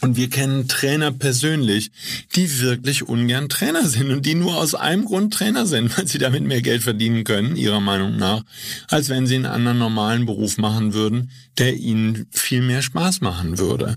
und 0.00 0.16
wir 0.16 0.30
kennen 0.30 0.68
Trainer 0.68 1.12
persönlich, 1.12 1.90
die 2.34 2.60
wirklich 2.60 3.08
ungern 3.08 3.48
Trainer 3.48 3.86
sind 3.86 4.10
und 4.10 4.26
die 4.26 4.34
nur 4.34 4.56
aus 4.56 4.74
einem 4.74 5.04
Grund 5.04 5.34
Trainer 5.34 5.66
sind, 5.66 5.96
weil 5.98 6.06
sie 6.06 6.18
damit 6.18 6.42
mehr 6.42 6.62
Geld 6.62 6.82
verdienen 6.82 7.24
können, 7.24 7.56
ihrer 7.56 7.80
Meinung 7.80 8.16
nach, 8.16 8.42
als 8.88 9.08
wenn 9.08 9.26
sie 9.26 9.36
einen 9.36 9.46
anderen 9.46 9.78
normalen 9.78 10.26
Beruf 10.26 10.58
machen 10.58 10.94
würden, 10.94 11.30
der 11.60 11.76
ihnen 11.76 12.26
viel 12.30 12.62
mehr 12.62 12.80
Spaß 12.80 13.20
machen 13.20 13.58
würde. 13.58 13.96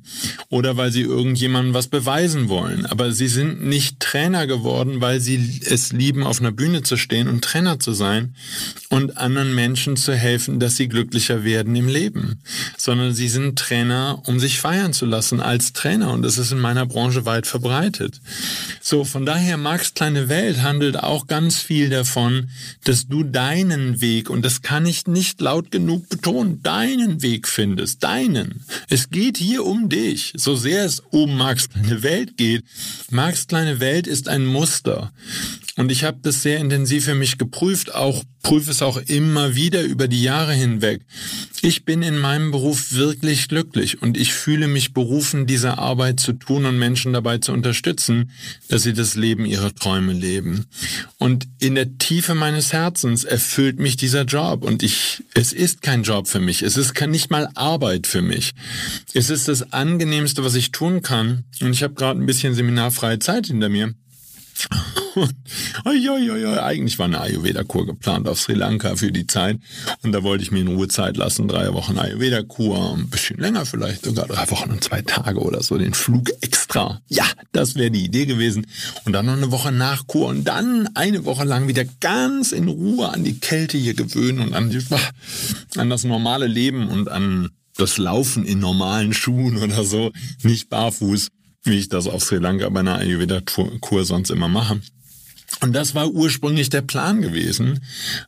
Oder 0.50 0.76
weil 0.76 0.92
sie 0.92 1.02
irgendjemandem 1.02 1.74
was 1.74 1.88
beweisen 1.88 2.50
wollen. 2.50 2.86
Aber 2.86 3.14
sie 3.14 3.30
sind 3.30 3.64
nicht 3.64 4.02
Trainer 4.02 4.48
geworden, 4.48 5.00
weil 5.00 5.22
sie 5.22 5.62
es 5.66 5.94
lieben, 5.94 6.24
auf 6.24 6.42
einer 6.42 6.52
Bühne 6.52 6.84
zu 6.84 6.98
stehen 6.98 7.30
und 7.30 7.42
Trainer 7.42 7.80
zu 7.80 7.94
sein 7.94 8.36
und 8.90 9.18
anderen 9.18 9.56
Menschen 9.56 9.96
zu 9.96 10.14
helfen, 10.14 10.60
dass 10.60 10.76
sie 10.76 10.90
glücklicher 10.90 11.46
werden 11.46 11.74
im 11.76 11.88
Leben. 11.88 12.42
Sondern 12.78 13.14
sie 13.14 13.30
sind 13.30 13.58
Trainer, 13.58 14.22
um 14.26 14.42
sich 14.42 14.60
feiern 14.60 14.92
zu 14.92 15.06
lassen 15.06 15.40
als 15.40 15.72
Trainer 15.72 16.12
und 16.12 16.22
das 16.22 16.38
ist 16.38 16.52
in 16.52 16.60
meiner 16.60 16.86
Branche 16.86 17.26
weit 17.26 17.48
verbreitet. 17.48 18.20
So, 18.82 19.06
von 19.06 19.26
daher, 19.26 19.56
Max 19.56 19.94
kleine 19.94 20.28
Welt 20.28 20.62
handelt 20.62 21.02
auch 21.02 21.28
ganz 21.28 21.60
viel 21.60 21.90
davon, 21.90 22.50
dass 22.84 23.08
du 23.08 23.24
deinen 23.24 24.02
Weg, 24.02 24.30
und 24.30 24.44
das 24.44 24.62
kann 24.62 24.86
ich 24.86 25.08
nicht 25.08 25.40
laut 25.40 25.72
genug 25.72 26.10
betonen, 26.10 26.62
deinen 26.62 27.22
Weg 27.22 27.48
findest, 27.54 28.04
deinen. 28.04 28.66
Es 28.90 29.10
geht 29.10 29.38
hier 29.38 29.66
um 29.66 29.90
dich, 29.90 30.34
so 30.36 30.56
sehr 30.56 30.86
es 30.86 31.02
um 31.12 31.38
Max 31.38 31.70
kleine 31.70 32.04
Welt 32.04 32.38
geht. 32.38 32.64
Max 33.10 33.48
kleine 33.48 33.80
Welt 33.80 34.08
ist 34.08 34.28
ein 34.28 34.46
Muster. 34.46 35.12
Und 35.76 35.92
ich 35.92 36.04
habe 36.04 36.20
das 36.22 36.44
sehr 36.44 36.60
intensiv 36.60 37.06
für 37.06 37.16
mich 37.16 37.40
geprüft, 37.40 37.96
auch 37.96 38.24
prüfe 38.44 38.70
es 38.70 38.82
auch 38.82 38.98
immer 38.98 39.56
wieder 39.56 39.82
über 39.82 40.08
die 40.08 40.22
Jahre 40.22 40.54
hinweg. 40.54 41.02
Ich 41.62 41.86
bin 41.86 42.04
in 42.04 42.20
meinem 42.20 42.52
Beruf 42.52 42.92
wirklich 42.92 43.48
glücklich 43.48 44.02
und 44.02 44.18
ich 44.18 44.34
fühle 44.34 44.68
mich 44.68 44.94
berufen, 44.94 45.48
diese 45.48 45.78
Arbeit 45.78 46.20
zu 46.20 46.34
tun 46.34 46.66
und 46.66 46.78
Menschen 46.78 47.14
dabei 47.14 47.38
zu 47.38 47.54
unterstützen, 47.54 48.32
dass 48.68 48.84
sie 48.84 48.94
das 48.94 49.16
Leben 49.16 49.46
ihrer 49.46 49.74
Träume 49.74 50.12
leben. 50.12 50.66
Und 51.18 51.48
in 51.60 51.76
der 51.76 51.98
Tiefe 51.98 52.36
meines 52.36 52.74
Herzens 52.74 53.24
erfüllt 53.24 53.80
mich 53.80 53.96
dieser 53.96 54.26
Job 54.26 54.64
und 54.66 54.84
ich, 54.84 55.24
es 55.34 55.54
ist 55.54 55.82
kein 55.82 56.04
Job 56.04 56.28
für 56.28 56.42
mich. 56.42 56.62
Es 56.62 56.76
ist 56.76 57.00
nicht 57.08 57.32
mal 57.34 57.50
Arbeit 57.56 58.06
für 58.06 58.22
mich. 58.22 58.52
Es 59.14 59.32
ist 59.32 59.48
das 59.48 59.74
angenehmste, 59.74 60.44
was 60.44 60.54
ich 60.54 60.72
tun 60.72 61.02
kann. 61.02 61.46
Und 61.62 61.72
ich 61.72 61.82
habe 61.82 61.96
gerade 61.96 62.20
ein 62.20 62.28
bisschen 62.28 62.54
seminarfreie 62.54 63.18
Zeit 63.18 63.48
hinter 63.48 63.70
mir. 63.70 63.96
Eigentlich 65.86 67.00
war 67.00 67.06
eine 67.06 67.22
Ayurveda-Kur 67.22 67.86
geplant 67.86 68.28
auf 68.28 68.40
Sri 68.40 68.54
Lanka 68.54 68.96
für 68.96 69.12
die 69.12 69.28
Zeit. 69.28 69.60
Und 70.02 70.12
da 70.12 70.24
wollte 70.24 70.44
ich 70.44 70.52
mir 70.52 70.62
in 70.62 70.68
Ruhe 70.70 70.88
Zeit 70.88 71.18
lassen. 71.18 71.48
Drei 71.48 71.74
Wochen 71.74 71.98
Ayurveda-Kur, 71.98 72.96
ein 72.98 73.10
bisschen 73.10 73.40
länger 73.40 73.66
vielleicht, 73.66 74.06
sogar 74.06 74.28
drei 74.28 74.50
Wochen 74.50 74.72
und 74.72 74.84
zwei 74.84 75.02
Tage 75.02 75.40
oder 75.40 75.62
so, 75.62 75.78
den 75.78 75.94
Flug 75.94 76.32
extra. 76.42 77.02
Ja, 77.08 77.26
das 77.52 77.76
wäre 77.76 77.92
die 77.92 78.06
Idee 78.06 78.26
gewesen. 78.26 78.68
Und 79.06 79.14
dann 79.14 79.26
noch 79.26 79.38
eine 79.38 79.52
Woche 79.52 79.72
nach 79.72 80.08
Kur 80.08 80.28
und 80.28 80.46
dann 80.46 80.90
eine 80.96 81.26
Woche 81.26 81.44
lang 81.44 81.68
wieder 81.68 81.86
ganz 82.00 82.52
in 82.52 82.68
Ruhe 82.68 83.10
an 83.10 83.24
die 83.24 83.40
Kälte 83.40 83.78
hier 83.78 83.94
gewöhnen 83.94 84.40
und 84.40 84.54
an, 84.54 84.70
die, 84.70 84.80
an 85.78 85.90
das 85.90 86.04
normale 86.04 86.48
Leben 86.48 86.88
und 86.90 87.10
an 87.10 87.50
das 87.78 87.98
Laufen 87.98 88.46
in 88.46 88.60
normalen 88.60 89.14
Schuhen 89.14 89.58
oder 89.58 89.84
so, 89.84 90.12
nicht 90.44 90.70
barfuß 90.70 91.30
wie 91.64 91.78
ich 91.78 91.90
das 91.90 92.08
auf 92.08 92.24
Sri 92.24 92.38
Lanka 92.38 92.70
bei 92.70 92.82
einer 92.82 92.98
Ayurveda-Kur 92.98 94.06
sonst 94.06 94.30
immer 94.30 94.48
mache. 94.48 94.82
Und 95.62 95.74
das 95.74 95.96
war 95.96 96.10
ursprünglich 96.10 96.70
der 96.70 96.82
Plan 96.82 97.22
gewesen, 97.22 97.82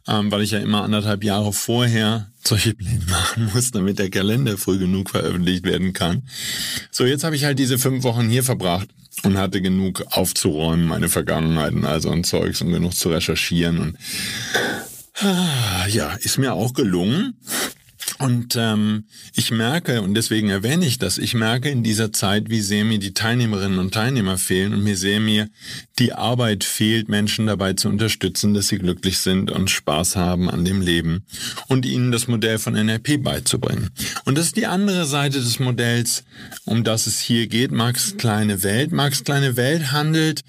ähm, 0.08 0.32
weil 0.32 0.42
ich 0.42 0.52
ja 0.52 0.60
immer 0.60 0.84
anderthalb 0.84 1.24
Jahre 1.24 1.54
vorher 1.54 2.30
solche 2.44 2.74
Pläne 2.74 3.04
machen 3.10 3.50
muss, 3.54 3.72
damit 3.72 4.00
der 4.00 4.10
Kalender 4.10 4.58
früh 4.58 4.78
genug 4.78 5.10
veröffentlicht 5.10 5.66
werden 5.66 5.94
kann. 5.94 6.24
So, 6.92 7.06
jetzt 7.06 7.24
habe 7.24 7.36
ich 7.36 7.44
halt 7.44 7.60
diese 7.60 7.80
fünf 7.80 8.04
Wochen 8.04 8.30
hier 8.30 8.44
verbracht 8.44 8.88
und 9.24 9.38
hatte 9.38 9.62
genug 9.62 10.06
aufzuräumen, 10.12 10.88
meine 10.88 11.10
Vergangenheiten, 11.10 11.86
also 11.86 12.10
und 12.10 12.26
Zeugs 12.26 12.62
und 12.62 12.72
genug 12.72 12.96
zu 12.96 13.10
recherchieren 13.10 13.80
und 13.80 13.98
ah, 15.22 15.88
ja, 15.88 16.14
ist 16.16 16.38
mir 16.38 16.54
auch 16.54 16.74
gelungen. 16.74 17.36
Und 18.18 18.56
ähm, 18.56 19.06
ich 19.36 19.52
merke, 19.52 20.02
und 20.02 20.14
deswegen 20.14 20.50
erwähne 20.50 20.86
ich 20.86 20.98
das, 20.98 21.18
ich 21.18 21.34
merke 21.34 21.70
in 21.70 21.84
dieser 21.84 22.14
Zeit, 22.14 22.50
wie 22.50 22.62
sehr 22.62 22.86
mir 22.86 22.98
die 22.98 23.14
Teilnehmerinnen 23.14 23.78
und 23.78 23.94
Teilnehmer 23.94 24.38
fehlen 24.38 24.74
und 24.74 24.84
mir 24.84 24.96
sehr 24.96 25.20
mir 25.20 25.50
die 26.00 26.14
Arbeit 26.14 26.64
fehlt, 26.64 27.10
Menschen 27.10 27.48
dabei 27.48 27.74
zu 27.74 27.90
unterstützen, 27.90 28.54
dass 28.54 28.70
sie 28.70 28.78
glücklich 28.78 29.18
sind 29.20 29.52
und 29.52 29.70
Spaß 29.70 30.16
haben 30.16 30.50
an 30.50 30.64
dem 30.64 30.80
Leben 30.80 31.26
und 31.68 31.86
ihnen 31.86 32.14
das 32.14 32.30
Modell 32.30 32.58
von 32.58 32.74
NLP 32.74 33.22
beizubringen. 33.22 33.90
Und 34.24 34.38
das 34.38 34.48
ist 34.48 34.56
die 34.56 34.68
andere 34.68 35.06
Seite 35.06 35.40
des 35.40 35.60
Modells, 35.60 36.24
um 36.64 36.86
das 36.86 37.08
es 37.08 37.20
hier 37.20 37.48
geht, 37.48 37.72
Max 37.72 38.16
Kleine 38.18 38.64
Welt. 38.64 38.94
Max 38.94 39.26
Kleine 39.26 39.58
Welt 39.58 39.92
handelt 39.92 40.42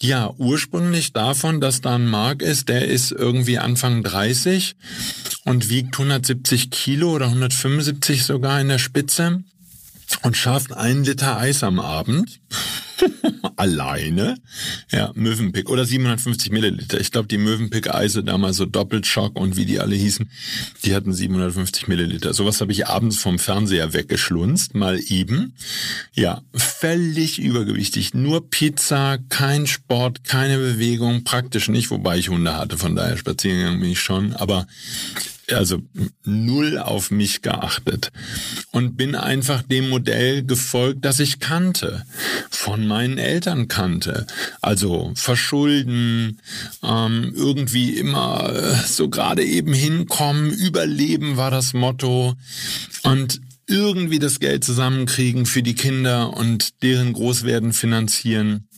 ja 0.00 0.34
ursprünglich 0.38 1.12
davon, 1.12 1.60
dass 1.60 1.80
da 1.80 1.94
ein 1.94 2.06
Mark 2.06 2.42
ist, 2.42 2.68
der 2.68 2.88
ist 2.88 3.12
irgendwie 3.12 3.58
Anfang 3.58 4.02
30 4.02 4.74
und 5.46 5.70
wiegt 5.70 5.94
170 5.94 6.70
Kilo 6.70 7.12
oder 7.14 7.26
175 7.26 8.24
sogar 8.24 8.60
in 8.60 8.68
der 8.68 8.78
Spitze 8.78 9.42
und 10.22 10.36
schafft 10.36 10.72
einen 10.72 11.04
Liter 11.04 11.38
Eis 11.38 11.62
am 11.62 11.80
Abend. 11.80 12.40
Alleine. 13.56 14.36
Ja, 14.90 15.12
Mövenpick 15.14 15.68
oder 15.68 15.84
750 15.84 16.50
Milliliter. 16.50 17.00
Ich 17.00 17.10
glaube, 17.10 17.28
die 17.28 17.38
Mövenpick-Eise 17.38 18.24
damals 18.24 18.56
so 18.56 18.64
Doppelschock 18.64 19.38
und 19.38 19.56
wie 19.56 19.66
die 19.66 19.80
alle 19.80 19.94
hießen, 19.94 20.30
die 20.84 20.94
hatten 20.94 21.12
750 21.12 21.88
Milliliter. 21.88 22.32
Sowas 22.32 22.60
habe 22.60 22.72
ich 22.72 22.86
abends 22.86 23.18
vom 23.18 23.38
Fernseher 23.38 23.92
weggeschlunzt, 23.92 24.74
mal 24.74 24.98
eben. 25.08 25.54
Ja, 26.14 26.42
völlig 26.54 27.38
übergewichtig. 27.38 28.14
Nur 28.14 28.48
Pizza, 28.48 29.18
kein 29.28 29.66
Sport, 29.66 30.24
keine 30.24 30.58
Bewegung, 30.58 31.24
praktisch 31.24 31.68
nicht, 31.68 31.90
wobei 31.90 32.18
ich 32.18 32.30
Hunde 32.30 32.56
hatte, 32.56 32.78
von 32.78 32.96
daher 32.96 33.16
spazieren 33.16 33.58
gegangen 33.58 33.80
bin 33.80 33.90
ich 33.90 34.00
schon. 34.00 34.32
Aber 34.34 34.66
also 35.52 35.82
null 36.24 36.78
auf 36.78 37.10
mich 37.10 37.42
geachtet 37.42 38.10
und 38.72 38.96
bin 38.96 39.14
einfach 39.14 39.62
dem 39.62 39.88
Modell 39.88 40.44
gefolgt, 40.44 41.04
das 41.04 41.20
ich 41.20 41.38
kannte, 41.38 42.04
von 42.50 42.86
meinen 42.86 43.18
Eltern 43.18 43.68
kannte. 43.68 44.26
Also 44.60 45.12
verschulden, 45.14 46.40
ähm, 46.82 47.32
irgendwie 47.36 47.90
immer 47.90 48.52
äh, 48.54 48.74
so 48.86 49.08
gerade 49.08 49.44
eben 49.44 49.72
hinkommen, 49.72 50.50
überleben 50.50 51.36
war 51.36 51.50
das 51.50 51.74
Motto 51.74 52.34
und 53.02 53.40
irgendwie 53.68 54.18
das 54.18 54.38
Geld 54.38 54.64
zusammenkriegen 54.64 55.46
für 55.46 55.62
die 55.62 55.74
Kinder 55.74 56.36
und 56.36 56.82
deren 56.82 57.12
Großwerden 57.12 57.72
finanzieren 57.72 58.68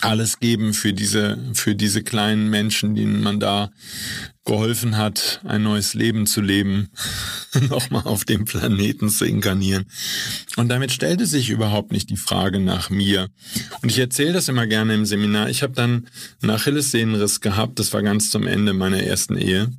alles 0.00 0.38
geben 0.38 0.74
für 0.74 0.92
diese, 0.92 1.38
für 1.54 1.74
diese 1.74 2.02
kleinen 2.02 2.50
Menschen, 2.50 2.94
denen 2.94 3.22
man 3.22 3.40
da 3.40 3.70
geholfen 4.48 4.96
hat, 4.96 5.40
ein 5.44 5.62
neues 5.62 5.94
Leben 5.94 6.26
zu 6.26 6.40
leben, 6.40 6.88
nochmal 7.68 8.02
auf 8.04 8.24
dem 8.24 8.46
Planeten 8.46 9.10
zu 9.10 9.26
inkarnieren. 9.26 9.84
Und 10.56 10.68
damit 10.70 10.90
stellte 10.90 11.26
sich 11.26 11.50
überhaupt 11.50 11.92
nicht 11.92 12.08
die 12.10 12.16
Frage 12.16 12.58
nach 12.58 12.88
mir. 12.88 13.28
Und 13.82 13.90
ich 13.90 13.98
erzähle 13.98 14.32
das 14.32 14.48
immer 14.48 14.66
gerne 14.66 14.94
im 14.94 15.04
Seminar. 15.04 15.50
Ich 15.50 15.62
habe 15.62 15.74
dann 15.74 16.08
einen 16.42 16.50
Achillessehnenriss 16.50 17.40
gehabt, 17.40 17.78
das 17.78 17.92
war 17.92 18.02
ganz 18.02 18.30
zum 18.30 18.46
Ende 18.46 18.72
meiner 18.72 19.02
ersten 19.02 19.36
Ehe 19.36 19.70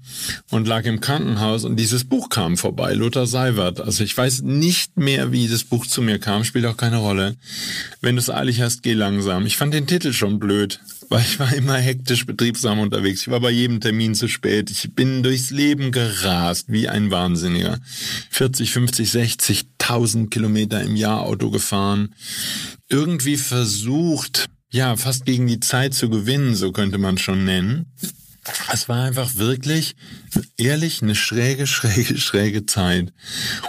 und 0.51 0.67
lag 0.67 0.85
im 0.85 1.01
Krankenhaus 1.01 1.65
und 1.65 1.75
dieses 1.75 2.03
Buch 2.03 2.29
kam 2.29 2.55
vorbei, 2.55 2.93
Lothar 2.93 3.25
Seiwert. 3.25 3.81
Also 3.81 4.03
ich 4.03 4.15
weiß 4.15 4.43
nicht 4.43 4.97
mehr, 4.97 5.31
wie 5.31 5.47
das 5.47 5.63
Buch 5.63 5.87
zu 5.87 6.03
mir 6.03 6.19
kam, 6.19 6.43
spielt 6.43 6.67
auch 6.67 6.77
keine 6.77 6.97
Rolle. 6.97 7.35
Wenn 8.01 8.15
du 8.15 8.21
es 8.21 8.29
eilig 8.29 8.61
hast, 8.61 8.83
geh 8.83 8.93
langsam. 8.93 9.47
Ich 9.47 9.57
fand 9.57 9.73
den 9.73 9.87
Titel 9.87 10.13
schon 10.13 10.37
blöd 10.39 10.79
weil 11.09 11.21
ich 11.21 11.39
war 11.39 11.53
immer 11.53 11.75
hektisch 11.75 12.25
betriebsam 12.25 12.79
unterwegs. 12.79 13.21
Ich 13.21 13.29
war 13.29 13.39
bei 13.39 13.49
jedem 13.49 13.81
Termin 13.81 14.15
zu 14.15 14.27
spät. 14.27 14.69
Ich 14.69 14.93
bin 14.93 15.23
durchs 15.23 15.49
Leben 15.49 15.91
gerast 15.91 16.65
wie 16.69 16.87
ein 16.87 17.11
Wahnsinniger. 17.11 17.79
40, 18.29 18.71
50, 18.71 19.09
60.000 19.09 20.29
Kilometer 20.29 20.81
im 20.81 20.95
Jahr 20.95 21.21
Auto 21.21 21.49
gefahren. 21.49 22.13
Irgendwie 22.87 23.37
versucht, 23.37 24.49
ja, 24.71 24.95
fast 24.95 25.25
gegen 25.25 25.47
die 25.47 25.59
Zeit 25.59 25.93
zu 25.93 26.09
gewinnen, 26.09 26.55
so 26.55 26.71
könnte 26.71 26.99
man 26.99 27.17
schon 27.17 27.43
nennen. 27.43 27.87
Es 28.71 28.87
war 28.89 29.03
einfach 29.03 29.35
wirklich, 29.35 29.95
ehrlich, 30.57 31.01
eine 31.01 31.15
schräge, 31.15 31.67
schräge, 31.67 32.17
schräge 32.17 32.65
Zeit. 32.65 33.11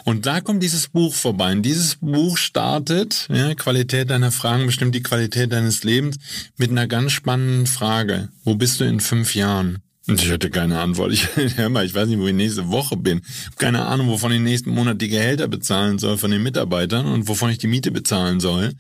Und 0.05 0.27
da 0.27 0.41
kommt 0.41 0.63
dieses 0.63 0.89
Buch 0.89 1.15
vorbei. 1.15 1.53
Und 1.53 1.63
dieses 1.63 1.97
Buch 1.97 2.37
startet, 2.37 3.29
ja, 3.31 3.55
Qualität 3.55 4.11
deiner 4.11 4.33
Fragen 4.33 4.67
bestimmt 4.67 4.95
die 4.95 5.03
Qualität 5.03 5.53
deines 5.53 5.85
Lebens, 5.85 6.17
mit 6.57 6.71
einer 6.71 6.87
ganz 6.87 7.13
spannenden 7.13 7.67
Frage. 7.67 8.29
Wo 8.45 8.55
bist 8.55 8.81
du 8.81 8.85
in 8.85 9.01
fünf 9.01 9.35
Jahren? 9.35 9.83
Und 10.11 10.21
ich 10.23 10.31
hatte 10.33 10.51
keine 10.51 10.81
Antwort. 10.81 11.13
Ich, 11.13 11.29
hör 11.57 11.69
mal, 11.69 11.87
ich 11.87 11.95
weiß 11.95 12.09
nicht, 12.09 12.19
wo 12.19 12.27
ich 12.27 12.35
nächste 12.35 12.69
Woche 12.69 12.97
bin. 12.97 13.23
Keine 13.59 13.87
Ahnung, 13.87 14.09
wovon 14.09 14.33
ich 14.33 14.41
nächsten 14.41 14.71
Monat 14.71 15.01
die 15.01 15.09
Gehälter 15.09 15.47
bezahlen 15.47 15.99
soll 15.99 16.19
von 16.19 16.31
den 16.33 16.43
Mitarbeitern 16.43 17.07
und 17.07 17.29
wovon 17.29 17.51
ich 17.51 17.59
die 17.59 17.69
Miete 17.69 17.93
bezahlen 17.93 18.41
soll. 18.41 18.73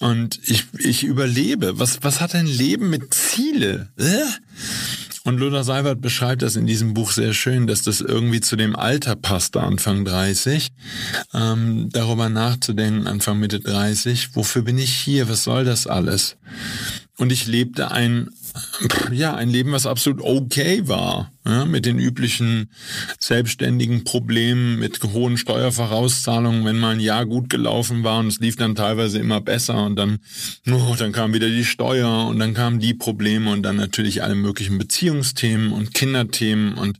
Und 0.00 0.40
ich, 0.46 0.64
ich 0.78 1.04
überlebe. 1.04 1.78
Was, 1.78 2.02
was 2.02 2.20
hat 2.20 2.34
ein 2.34 2.46
Leben 2.46 2.90
mit 2.90 3.14
Ziele? 3.14 3.90
Äh? 3.96 4.24
Und 5.26 5.38
Lothar 5.38 5.64
Seiwert 5.64 6.00
beschreibt 6.00 6.42
das 6.42 6.54
in 6.54 6.66
diesem 6.66 6.94
Buch 6.94 7.10
sehr 7.10 7.34
schön, 7.34 7.66
dass 7.66 7.82
das 7.82 8.00
irgendwie 8.00 8.40
zu 8.40 8.54
dem 8.54 8.76
Alter 8.76 9.16
passte, 9.16 9.60
Anfang 9.60 10.04
30, 10.04 10.68
ähm, 11.34 11.88
darüber 11.90 12.28
nachzudenken, 12.28 13.08
Anfang 13.08 13.40
Mitte 13.40 13.58
30, 13.58 14.36
wofür 14.36 14.62
bin 14.62 14.78
ich 14.78 14.94
hier, 14.94 15.28
was 15.28 15.42
soll 15.42 15.64
das 15.64 15.88
alles? 15.88 16.36
Und 17.16 17.32
ich 17.32 17.48
lebte 17.48 17.90
ein 17.90 18.30
ja, 19.12 19.34
ein 19.34 19.50
Leben, 19.50 19.72
was 19.72 19.86
absolut 19.86 20.20
okay 20.22 20.86
war, 20.86 21.32
ja, 21.44 21.64
mit 21.64 21.86
den 21.86 21.98
üblichen 21.98 22.70
selbstständigen 23.18 24.04
Problemen, 24.04 24.78
mit 24.78 25.02
hohen 25.02 25.36
Steuervorauszahlungen, 25.36 26.64
wenn 26.64 26.78
mal 26.78 26.94
ein 26.94 27.00
Jahr 27.00 27.26
gut 27.26 27.48
gelaufen 27.48 28.04
war 28.04 28.20
und 28.20 28.28
es 28.28 28.40
lief 28.40 28.56
dann 28.56 28.74
teilweise 28.74 29.18
immer 29.18 29.40
besser 29.40 29.84
und 29.84 29.96
dann, 29.96 30.18
oh, 30.70 30.94
dann 30.98 31.12
kam 31.12 31.34
wieder 31.34 31.48
die 31.48 31.64
Steuer 31.64 32.26
und 32.26 32.38
dann 32.38 32.54
kamen 32.54 32.80
die 32.80 32.94
Probleme 32.94 33.50
und 33.50 33.62
dann 33.62 33.76
natürlich 33.76 34.22
alle 34.22 34.34
möglichen 34.34 34.78
Beziehungsthemen 34.78 35.72
und 35.72 35.94
Kinderthemen 35.94 36.74
und, 36.74 36.98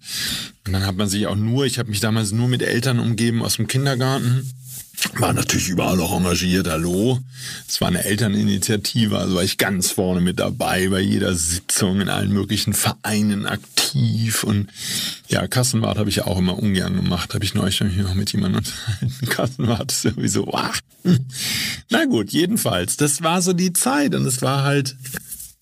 und 0.67 0.73
dann 0.73 0.87
hat 0.87 0.97
man 0.97 1.09
sich 1.09 1.27
auch 1.27 1.37
nur, 1.37 1.67
ich 1.67 1.79
habe 1.79 1.91
mich 1.91 2.01
damals 2.01 2.33
nur 2.33 2.49
mit 2.49 2.63
Eltern 2.63 2.99
umgeben 2.99 3.43
aus 3.43 3.57
dem 3.57 3.67
Kindergarten 3.67 4.51
war 5.19 5.33
natürlich 5.33 5.69
überall 5.69 6.01
auch 6.01 6.17
engagiert, 6.17 6.69
hallo. 6.69 7.21
Es 7.69 7.81
war 7.81 7.89
eine 7.89 8.05
Elterninitiative, 8.05 9.19
also 9.19 9.37
war 9.37 9.43
ich 9.43 9.59
ganz 9.59 9.91
vorne 9.91 10.21
mit 10.21 10.39
dabei, 10.39 10.89
bei 10.89 11.01
jeder 11.01 11.35
Sitzung 11.35 12.01
in 12.01 12.09
allen 12.09 12.33
möglichen 12.33 12.73
Vereinen 12.73 13.47
aktiv 13.47 14.45
und 14.45 14.69
ja, 15.29 15.47
Kassenwart 15.47 15.99
habe 15.99 16.09
ich 16.09 16.17
ja 16.17 16.27
auch 16.27 16.39
immer 16.39 16.59
ungern 16.59 16.97
gemacht, 16.97 17.35
habe 17.35 17.45
ich 17.45 17.55
neulich 17.55 17.81
noch 17.81 18.15
mit 18.15 18.33
jemandem 18.33 18.59
unterhalten. 18.59 19.27
Kassenwart 19.29 19.93
ist 19.93 20.03
sowieso, 20.03 20.53
ach. 20.53 20.81
Na 21.91 22.05
gut, 22.07 22.31
jedenfalls, 22.31 22.97
das 22.97 23.23
war 23.23 23.43
so 23.43 23.53
die 23.53 23.73
Zeit 23.73 24.15
und 24.15 24.27
es 24.27 24.43
war 24.43 24.65
halt 24.65 24.97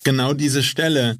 genau 0.05 0.33
diese 0.33 0.63
Stelle, 0.63 1.17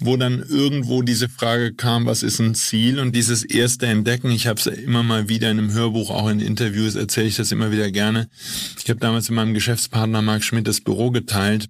wo 0.00 0.16
dann 0.16 0.42
irgendwo 0.42 1.02
diese 1.02 1.28
Frage 1.28 1.72
kam, 1.72 2.06
was 2.06 2.24
ist 2.24 2.40
ein 2.40 2.56
Ziel 2.56 2.98
und 2.98 3.14
dieses 3.14 3.44
erste 3.44 3.86
Entdecken. 3.86 4.30
Ich 4.32 4.48
habe 4.48 4.58
es 4.58 4.66
immer 4.66 5.04
mal 5.04 5.28
wieder 5.28 5.50
in 5.52 5.58
einem 5.58 5.72
Hörbuch, 5.72 6.10
auch 6.10 6.28
in 6.28 6.40
Interviews 6.40 6.96
erzähle 6.96 7.28
ich 7.28 7.36
das 7.36 7.52
immer 7.52 7.70
wieder 7.70 7.92
gerne. 7.92 8.28
Ich 8.82 8.90
habe 8.90 8.98
damals 8.98 9.28
mit 9.28 9.36
meinem 9.36 9.54
Geschäftspartner 9.54 10.22
Marc 10.22 10.42
Schmidt 10.42 10.66
das 10.66 10.80
Büro 10.80 11.12
geteilt 11.12 11.68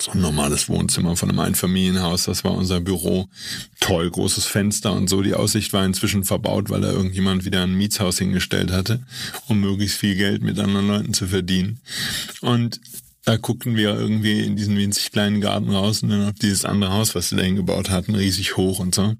so 0.00 0.12
ein 0.12 0.20
normales 0.20 0.68
Wohnzimmer 0.68 1.16
von 1.16 1.30
einem 1.30 1.40
Einfamilienhaus, 1.40 2.24
das 2.24 2.44
war 2.44 2.52
unser 2.52 2.80
Büro. 2.80 3.28
Toll, 3.80 4.10
großes 4.10 4.46
Fenster 4.46 4.92
und 4.92 5.08
so. 5.08 5.22
Die 5.22 5.34
Aussicht 5.34 5.72
war 5.72 5.84
inzwischen 5.84 6.24
verbaut, 6.24 6.70
weil 6.70 6.80
da 6.80 6.90
irgendjemand 6.90 7.44
wieder 7.44 7.62
ein 7.62 7.74
Mietshaus 7.74 8.18
hingestellt 8.18 8.72
hatte, 8.72 9.04
um 9.46 9.60
möglichst 9.60 9.98
viel 9.98 10.16
Geld 10.16 10.42
mit 10.42 10.58
anderen 10.58 10.88
Leuten 10.88 11.14
zu 11.14 11.28
verdienen. 11.28 11.80
Und 12.40 12.80
da 13.24 13.38
guckten 13.38 13.74
wir 13.74 13.98
irgendwie 13.98 14.40
in 14.40 14.54
diesen 14.54 14.76
winzig 14.76 15.10
kleinen 15.10 15.40
Garten 15.40 15.70
raus 15.70 16.02
und 16.02 16.10
dann 16.10 16.28
auf 16.28 16.34
dieses 16.34 16.66
andere 16.66 16.92
Haus, 16.92 17.14
was 17.14 17.30
sie 17.30 17.36
da 17.36 17.42
hingebaut 17.42 17.88
hatten, 17.88 18.14
riesig 18.14 18.58
hoch 18.58 18.80
und 18.80 18.94
so. 18.94 19.14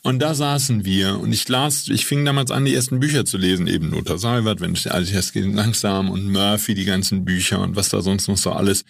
Und 0.00 0.20
da 0.20 0.34
saßen 0.34 0.86
wir 0.86 1.20
und 1.20 1.32
ich 1.32 1.46
las, 1.48 1.88
ich 1.88 2.06
fing 2.06 2.24
damals 2.24 2.50
an, 2.50 2.64
die 2.64 2.74
ersten 2.74 2.98
Bücher 3.00 3.26
zu 3.26 3.36
lesen, 3.36 3.66
eben 3.66 3.90
Lothar 3.90 4.18
Seiwert, 4.18 4.60
wenn 4.60 4.72
ich 4.72 4.90
alles 4.90 5.10
erst 5.10 5.34
geht 5.34 5.44
langsam 5.52 6.10
und 6.10 6.30
Murphy, 6.30 6.74
die 6.74 6.86
ganzen 6.86 7.24
Bücher 7.26 7.60
und 7.60 7.76
was 7.76 7.90
da 7.90 8.00
sonst 8.00 8.28
noch 8.28 8.38
so 8.38 8.52
alles 8.52 8.86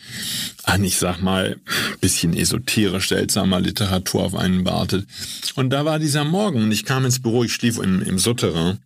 an, 0.62 0.85
ich 0.85 0.97
sag 0.97 1.21
mal, 1.21 1.57
bisschen 2.00 2.37
esoterisch 2.37 3.09
seltsamer 3.09 3.61
Literatur 3.61 4.23
auf 4.23 4.35
einen 4.37 4.64
wartet. 4.64 5.09
Und 5.57 5.71
da 5.71 5.85
war 5.85 5.99
dieser 5.99 6.25
Morgen 6.25 6.62
und 6.62 6.73
ich 6.73 6.85
kam 6.85 7.04
ins 7.04 7.21
Büro, 7.21 7.42
ich 7.42 7.52
schlief 7.52 7.78
im, 7.78 8.00
im 8.02 8.19
Souterrain 8.19 8.78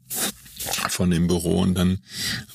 von 0.89 1.11
dem 1.11 1.27
Büro 1.27 1.61
und 1.61 1.75
dann, 1.75 1.99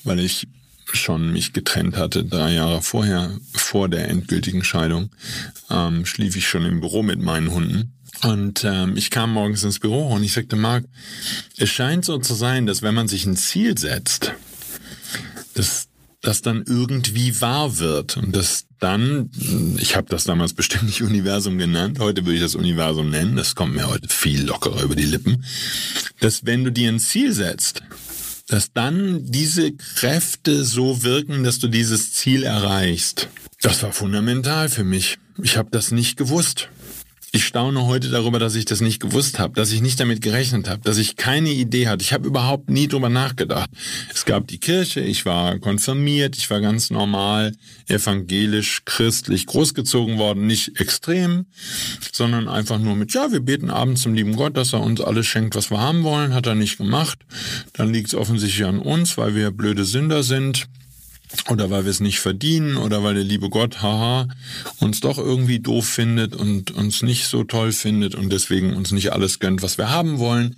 weil 0.02 0.18
ich 0.18 0.48
schon 0.96 1.32
mich 1.32 1.52
getrennt 1.52 1.96
hatte, 1.96 2.24
drei 2.24 2.54
Jahre 2.54 2.82
vorher, 2.82 3.30
vor 3.54 3.88
der 3.88 4.08
endgültigen 4.08 4.64
Scheidung, 4.64 5.10
ähm, 5.70 6.06
schlief 6.06 6.36
ich 6.36 6.48
schon 6.48 6.64
im 6.64 6.80
Büro 6.80 7.02
mit 7.02 7.20
meinen 7.20 7.50
Hunden. 7.50 7.92
Und 8.22 8.64
ähm, 8.64 8.96
ich 8.96 9.10
kam 9.10 9.32
morgens 9.32 9.64
ins 9.64 9.80
Büro 9.80 10.08
und 10.08 10.22
ich 10.22 10.32
sagte, 10.32 10.56
Marc, 10.56 10.84
es 11.56 11.70
scheint 11.70 12.04
so 12.04 12.18
zu 12.18 12.34
sein, 12.34 12.66
dass 12.66 12.82
wenn 12.82 12.94
man 12.94 13.08
sich 13.08 13.26
ein 13.26 13.36
Ziel 13.36 13.76
setzt, 13.76 14.32
dass 15.54 15.88
das 16.20 16.40
dann 16.40 16.64
irgendwie 16.66 17.40
wahr 17.40 17.78
wird 17.78 18.16
und 18.16 18.34
dass 18.34 18.66
dann, 18.78 19.30
ich 19.78 19.96
habe 19.96 20.08
das 20.08 20.24
damals 20.24 20.54
bestimmt 20.54 20.84
nicht 20.84 21.02
Universum 21.02 21.58
genannt, 21.58 21.98
heute 21.98 22.24
würde 22.24 22.36
ich 22.36 22.42
das 22.42 22.54
Universum 22.54 23.10
nennen, 23.10 23.36
das 23.36 23.54
kommt 23.54 23.74
mir 23.74 23.88
heute 23.88 24.08
viel 24.08 24.44
lockerer 24.44 24.82
über 24.82 24.94
die 24.94 25.04
Lippen, 25.04 25.44
dass 26.20 26.46
wenn 26.46 26.64
du 26.64 26.70
dir 26.70 26.90
ein 26.90 27.00
Ziel 27.00 27.32
setzt, 27.32 27.82
dass 28.48 28.72
dann 28.72 29.24
diese 29.24 29.72
Kräfte 29.72 30.64
so 30.64 31.02
wirken, 31.02 31.44
dass 31.44 31.58
du 31.58 31.68
dieses 31.68 32.12
Ziel 32.12 32.42
erreichst. 32.42 33.28
Das 33.60 33.82
war 33.82 33.92
fundamental 33.92 34.68
für 34.68 34.84
mich. 34.84 35.18
Ich 35.42 35.56
habe 35.56 35.70
das 35.70 35.92
nicht 35.92 36.16
gewusst. 36.16 36.68
Ich 37.34 37.46
staune 37.46 37.86
heute 37.86 38.10
darüber, 38.10 38.38
dass 38.38 38.54
ich 38.56 38.66
das 38.66 38.82
nicht 38.82 39.00
gewusst 39.00 39.38
habe, 39.38 39.54
dass 39.54 39.72
ich 39.72 39.80
nicht 39.80 39.98
damit 39.98 40.20
gerechnet 40.20 40.68
habe, 40.68 40.82
dass 40.82 40.98
ich 40.98 41.16
keine 41.16 41.48
Idee 41.48 41.88
hatte. 41.88 42.02
Ich 42.02 42.12
habe 42.12 42.26
überhaupt 42.26 42.68
nie 42.68 42.88
drüber 42.88 43.08
nachgedacht. 43.08 43.70
Es 44.12 44.26
gab 44.26 44.48
die 44.48 44.58
Kirche, 44.58 45.00
ich 45.00 45.24
war 45.24 45.58
konfirmiert, 45.58 46.36
ich 46.36 46.50
war 46.50 46.60
ganz 46.60 46.90
normal, 46.90 47.52
evangelisch, 47.88 48.82
christlich 48.84 49.46
großgezogen 49.46 50.18
worden, 50.18 50.46
nicht 50.46 50.78
extrem, 50.78 51.46
sondern 52.12 52.50
einfach 52.50 52.78
nur 52.78 52.96
mit, 52.96 53.14
ja, 53.14 53.32
wir 53.32 53.40
beten 53.40 53.70
abends 53.70 54.02
zum 54.02 54.12
lieben 54.12 54.36
Gott, 54.36 54.58
dass 54.58 54.74
er 54.74 54.82
uns 54.82 55.00
alles 55.00 55.26
schenkt, 55.26 55.54
was 55.54 55.70
wir 55.70 55.80
haben 55.80 56.02
wollen, 56.02 56.34
hat 56.34 56.46
er 56.46 56.54
nicht 56.54 56.76
gemacht. 56.76 57.20
Dann 57.72 57.94
liegt 57.94 58.08
es 58.08 58.14
offensichtlich 58.14 58.66
an 58.66 58.78
uns, 58.78 59.16
weil 59.16 59.34
wir 59.34 59.52
blöde 59.52 59.86
Sünder 59.86 60.22
sind 60.22 60.68
oder 61.48 61.70
weil 61.70 61.84
wir 61.84 61.90
es 61.90 62.00
nicht 62.00 62.20
verdienen 62.20 62.76
oder 62.76 63.02
weil 63.02 63.14
der 63.14 63.24
liebe 63.24 63.48
Gott, 63.48 63.82
haha, 63.82 64.28
uns 64.78 65.00
doch 65.00 65.18
irgendwie 65.18 65.60
doof 65.60 65.86
findet 65.86 66.34
und 66.34 66.70
uns 66.70 67.02
nicht 67.02 67.26
so 67.26 67.44
toll 67.44 67.72
findet 67.72 68.14
und 68.14 68.30
deswegen 68.30 68.74
uns 68.74 68.92
nicht 68.92 69.12
alles 69.12 69.38
gönnt, 69.38 69.62
was 69.62 69.78
wir 69.78 69.90
haben 69.90 70.18
wollen. 70.18 70.56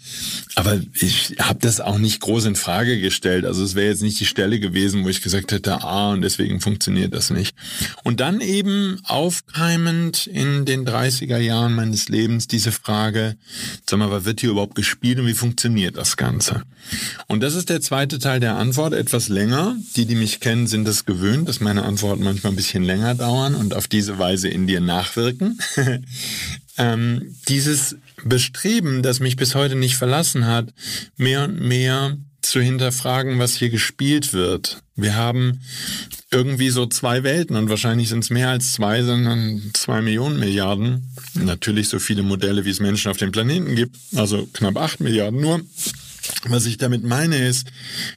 Aber 0.55 0.81
ich 0.95 1.37
habe 1.41 1.59
das 1.61 1.81
auch 1.81 1.99
nicht 1.99 2.21
groß 2.21 2.47
in 2.47 2.57
Frage 2.57 3.01
gestellt. 3.01 3.45
Also 3.45 3.65
es 3.65 3.75
wäre 3.75 3.89
jetzt 3.89 4.03
nicht 4.03 4.21
die 4.21 4.27
Stelle 4.27 4.61
gewesen, 4.61 5.05
wo 5.05 5.09
ich 5.09 5.23
gesagt 5.23 5.53
hätte, 5.53 5.83
ah, 5.83 6.13
und 6.13 6.23
deswegen 6.23 6.61
funktioniert 6.61 7.15
das 7.15 7.31
nicht. 7.31 7.57
Und 8.03 8.21
dann 8.21 8.41
eben 8.41 9.01
aufkeimend 9.05 10.27
in 10.27 10.65
den 10.65 10.87
30er 10.87 11.39
Jahren 11.39 11.75
meines 11.75 12.09
Lebens 12.09 12.47
diese 12.47 12.73
Frage, 12.73 13.37
sag 13.89 13.99
mal, 13.99 14.11
was 14.11 14.25
wird 14.25 14.41
hier 14.41 14.51
überhaupt 14.51 14.75
gespielt 14.75 15.19
und 15.19 15.27
wie 15.27 15.35
funktioniert 15.35 15.97
das 15.97 16.17
Ganze? 16.17 16.63
Und 17.27 17.43
das 17.43 17.55
ist 17.55 17.71
der 17.71 17.81
zweite 17.81 18.19
Teil 18.19 18.41
der 18.41 18.57
Antwort, 18.57 18.93
etwas 18.93 19.29
länger. 19.29 19.77
Die, 19.97 20.07
die 20.07 20.15
mich 20.15 20.41
kennen, 20.41 20.64
sind 20.67 20.87
es 20.89 21.05
gewöhnt, 21.05 21.49
dass 21.49 21.61
meine 21.61 21.85
Antworten 21.85 22.25
manchmal 22.25 22.53
ein 22.53 22.57
bisschen 22.57 22.85
länger 22.85 23.15
dauern 23.15 23.55
und 23.55 23.75
auf 23.75 23.89
diese 23.89 24.19
Weise 24.19 24.49
in 24.49 24.67
dir 24.67 24.81
nachwirken. 24.81 25.59
ähm, 26.79 27.37
dieses 27.49 27.97
Bestreben, 28.25 29.03
das 29.03 29.21
mich 29.21 29.37
bis 29.37 29.55
heute 29.55 29.77
nicht 29.77 29.97
verlassen 29.97 30.47
hat, 30.47 30.73
mehr 31.17 31.45
und 31.45 31.61
mehr 31.61 32.17
zu 32.43 32.61
hinterfragen, 32.61 33.39
was 33.39 33.57
hier 33.57 33.71
gespielt 33.71 34.33
wird. 34.33 34.83
Wir 34.97 35.17
haben 35.17 35.61
irgendwie 36.31 36.71
so 36.71 36.87
zwei 36.87 37.23
Welten 37.23 37.57
und 37.57 37.69
wahrscheinlich 37.69 38.09
sind 38.09 38.25
es 38.25 38.31
mehr 38.31 38.51
als 38.51 38.73
zwei, 38.73 39.03
sondern 39.03 39.71
zwei 39.73 40.03
Millionen 40.03 40.39
Milliarden. 40.39 41.11
Natürlich 41.35 41.89
so 41.89 41.99
viele 41.99 42.23
Modelle, 42.23 42.65
wie 42.65 42.71
es 42.71 42.81
Menschen 42.81 43.11
auf 43.11 43.17
dem 43.17 43.33
Planeten 43.33 43.75
gibt, 43.75 43.97
also 44.15 44.47
knapp 44.53 44.77
acht 44.77 45.01
Milliarden 45.01 45.41
nur. 45.41 45.61
Was 46.49 46.67
ich 46.67 46.79
damit 46.79 47.05
meine 47.05 47.37
ist, 47.37 47.69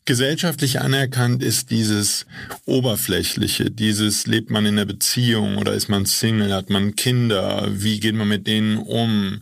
gesellschaftlich 0.05 0.79
anerkannt 0.79 1.43
ist 1.43 1.71
dieses 1.71 2.25
Oberflächliche, 2.65 3.71
dieses 3.71 4.27
lebt 4.27 4.49
man 4.49 4.65
in 4.65 4.75
einer 4.75 4.85
Beziehung 4.85 5.57
oder 5.57 5.73
ist 5.73 5.89
man 5.89 6.05
Single, 6.05 6.53
hat 6.53 6.69
man 6.69 6.95
Kinder, 6.95 7.67
wie 7.69 7.99
geht 7.99 8.15
man 8.15 8.27
mit 8.27 8.47
denen 8.47 8.77
um, 8.77 9.41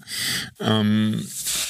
ähm, 0.60 1.26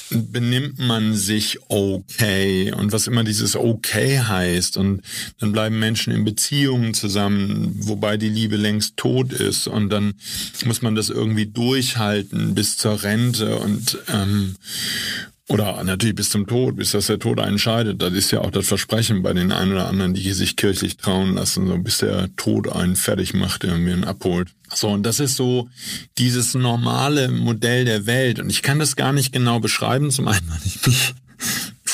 benimmt 0.09 0.79
man 0.79 1.15
sich 1.15 1.59
okay? 1.67 2.71
Und 2.71 2.91
was 2.91 3.07
immer 3.07 3.23
dieses 3.23 3.55
okay 3.55 4.19
heißt. 4.19 4.77
Und 4.77 5.01
dann 5.39 5.51
bleiben 5.51 5.79
Menschen 5.79 6.13
in 6.13 6.23
Beziehungen 6.23 6.93
zusammen, 6.93 7.75
wobei 7.79 8.17
die 8.17 8.29
Liebe 8.29 8.55
längst 8.55 8.97
tot 8.97 9.33
ist. 9.33 9.67
Und 9.67 9.89
dann 9.89 10.13
muss 10.65 10.81
man 10.81 10.95
das 10.95 11.09
irgendwie 11.09 11.47
durchhalten 11.47 12.55
bis 12.55 12.77
zur 12.77 13.03
Rente. 13.03 13.57
Und 13.57 13.97
ähm, 14.07 14.55
oder 15.47 15.83
natürlich 15.83 16.15
bis 16.15 16.29
zum 16.29 16.47
Tod, 16.47 16.75
bis 16.75 16.91
das 16.91 17.07
der 17.07 17.19
Tod 17.19 17.39
entscheidet. 17.39 18.01
Das 18.01 18.13
ist 18.13 18.31
ja 18.31 18.41
auch 18.41 18.49
das 18.49 18.67
Versprechen 18.67 19.21
bei 19.21 19.33
den 19.33 19.51
einen 19.51 19.73
oder 19.73 19.87
anderen, 19.87 20.13
die 20.15 20.31
sich 20.31 20.55
kirchlich 20.55 20.97
trauen 20.97 21.35
lassen, 21.35 21.67
so 21.67 21.77
bis 21.77 21.99
der 21.99 22.35
Tod 22.35 22.71
einen 22.71 22.95
fertig 22.95 23.33
macht, 23.33 23.63
irgendwie 23.63 23.93
einen 23.93 24.05
abholt. 24.05 24.49
So, 24.73 24.89
und 24.89 25.03
das 25.03 25.19
ist 25.19 25.35
so 25.35 25.69
dieses 26.17 26.55
normale 26.55 27.29
Modell 27.29 27.85
der 27.85 28.07
Welt. 28.07 28.39
Und 28.39 28.49
ich 28.49 28.63
kann 28.63 28.79
das 28.79 28.95
gar 28.95 29.13
nicht 29.13 29.31
genau 29.31 29.59
beschreiben, 29.59 30.09
zum 30.09 30.27
einen, 30.27 30.49
weil 30.49 30.59
ich 30.65 30.85
mich 30.85 31.13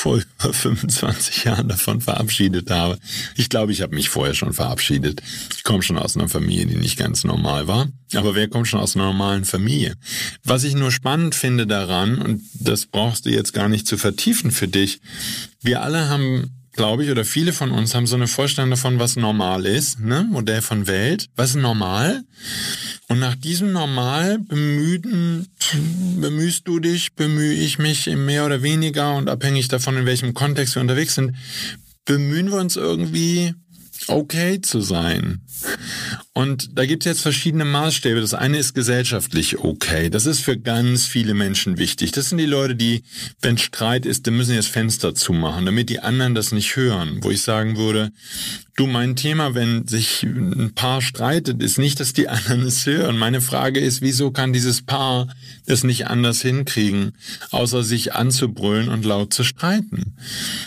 vor 0.02 0.16
über 0.16 0.52
25 0.52 1.44
Jahren 1.44 1.68
davon 1.68 2.00
verabschiedet 2.00 2.70
habe. 2.70 2.98
Ich 3.36 3.48
glaube, 3.48 3.70
ich 3.70 3.82
habe 3.82 3.94
mich 3.94 4.08
vorher 4.08 4.34
schon 4.34 4.52
verabschiedet. 4.52 5.22
Ich 5.56 5.62
komme 5.62 5.84
schon 5.84 5.96
aus 5.96 6.16
einer 6.16 6.28
Familie, 6.28 6.66
die 6.66 6.74
nicht 6.74 6.98
ganz 6.98 7.22
normal 7.22 7.68
war. 7.68 7.88
Aber 8.12 8.34
wer 8.34 8.48
kommt 8.48 8.66
schon 8.66 8.80
aus 8.80 8.96
einer 8.96 9.04
normalen 9.04 9.44
Familie? 9.44 9.94
Was 10.42 10.64
ich 10.64 10.74
nur 10.74 10.90
spannend 10.90 11.36
finde 11.36 11.68
daran, 11.68 12.18
und 12.18 12.42
das 12.54 12.86
brauchst 12.86 13.26
du 13.26 13.30
jetzt 13.30 13.52
gar 13.52 13.68
nicht 13.68 13.86
zu 13.86 13.96
vertiefen 13.96 14.50
für 14.50 14.66
dich, 14.66 15.00
wir 15.60 15.82
alle 15.82 16.08
haben 16.08 16.61
glaube 16.72 17.04
ich, 17.04 17.10
oder 17.10 17.24
viele 17.24 17.52
von 17.52 17.70
uns 17.70 17.94
haben 17.94 18.06
so 18.06 18.16
eine 18.16 18.26
Vorstellung 18.26 18.70
davon, 18.70 18.98
was 18.98 19.16
normal 19.16 19.66
ist, 19.66 20.00
ne? 20.00 20.26
Modell 20.28 20.62
von 20.62 20.86
Welt. 20.86 21.28
Was 21.36 21.50
ist 21.50 21.56
normal? 21.56 22.24
Und 23.08 23.18
nach 23.18 23.34
diesem 23.34 23.72
Normal 23.72 24.38
bemühen, 24.38 25.48
bemühst 26.18 26.66
du 26.66 26.78
dich, 26.78 27.12
bemühe 27.14 27.52
ich 27.52 27.78
mich 27.78 28.06
mehr 28.06 28.46
oder 28.46 28.62
weniger 28.62 29.14
und 29.16 29.28
abhängig 29.28 29.68
davon, 29.68 29.96
in 29.98 30.06
welchem 30.06 30.32
Kontext 30.32 30.76
wir 30.76 30.82
unterwegs 30.82 31.14
sind, 31.16 31.36
bemühen 32.06 32.50
wir 32.50 32.58
uns 32.58 32.76
irgendwie 32.76 33.54
okay 34.08 34.60
zu 34.60 34.80
sein. 34.80 35.42
Und 36.34 36.78
da 36.78 36.86
gibt 36.86 37.04
es 37.04 37.10
jetzt 37.10 37.20
verschiedene 37.20 37.66
Maßstäbe. 37.66 38.20
Das 38.22 38.32
eine 38.32 38.56
ist 38.56 38.74
gesellschaftlich 38.74 39.58
okay. 39.58 40.08
Das 40.08 40.24
ist 40.24 40.40
für 40.40 40.58
ganz 40.58 41.06
viele 41.06 41.34
Menschen 41.34 41.76
wichtig. 41.76 42.12
Das 42.12 42.30
sind 42.30 42.38
die 42.38 42.46
Leute, 42.46 42.74
die, 42.74 43.02
wenn 43.42 43.58
Streit 43.58 44.06
ist, 44.06 44.26
dann 44.26 44.38
müssen 44.38 44.54
jetzt 44.54 44.68
Fenster 44.68 45.14
zumachen, 45.14 45.66
damit 45.66 45.90
die 45.90 46.00
anderen 46.00 46.34
das 46.34 46.52
nicht 46.52 46.74
hören. 46.74 47.18
Wo 47.20 47.30
ich 47.30 47.42
sagen 47.42 47.76
würde, 47.76 48.12
du, 48.76 48.86
mein 48.86 49.16
Thema, 49.16 49.54
wenn 49.54 49.86
sich 49.86 50.22
ein 50.22 50.72
Paar 50.74 51.02
streitet, 51.02 51.62
ist 51.62 51.78
nicht, 51.78 52.00
dass 52.00 52.14
die 52.14 52.28
anderen 52.30 52.62
es 52.62 52.86
hören. 52.86 53.18
Meine 53.18 53.40
Frage 53.40 53.80
ist, 53.80 54.00
wieso 54.00 54.30
kann 54.30 54.54
dieses 54.54 54.82
Paar 54.82 55.28
das 55.66 55.84
nicht 55.84 56.06
anders 56.06 56.40
hinkriegen, 56.40 57.12
außer 57.50 57.82
sich 57.82 58.14
anzubrüllen 58.14 58.88
und 58.88 59.04
laut 59.04 59.34
zu 59.34 59.44
streiten? 59.44 60.14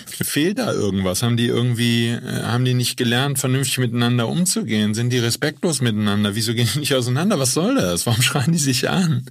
Fehlt 0.06 0.60
da 0.60 0.72
irgendwas? 0.72 1.24
Haben 1.24 1.38
die 1.38 1.48
irgendwie, 1.48 2.08
äh, 2.10 2.44
haben 2.44 2.66
die 2.66 2.74
nicht 2.74 2.98
gelernt, 2.98 3.40
vernünftig 3.40 3.80
miteinander 3.80 4.28
umzugehen? 4.28 4.94
Sind 4.94 5.12
die 5.12 5.20
respektlos 5.56 5.82
miteinander? 5.82 6.36
Wieso 6.36 6.54
gehen 6.54 6.68
die 6.74 6.80
nicht 6.80 6.94
auseinander? 6.94 7.40
Was 7.40 7.54
soll 7.54 7.76
das? 7.76 8.06
Warum 8.06 8.22
schreien 8.22 8.52
die 8.52 8.60
sich 8.60 8.90
an? 8.90 9.26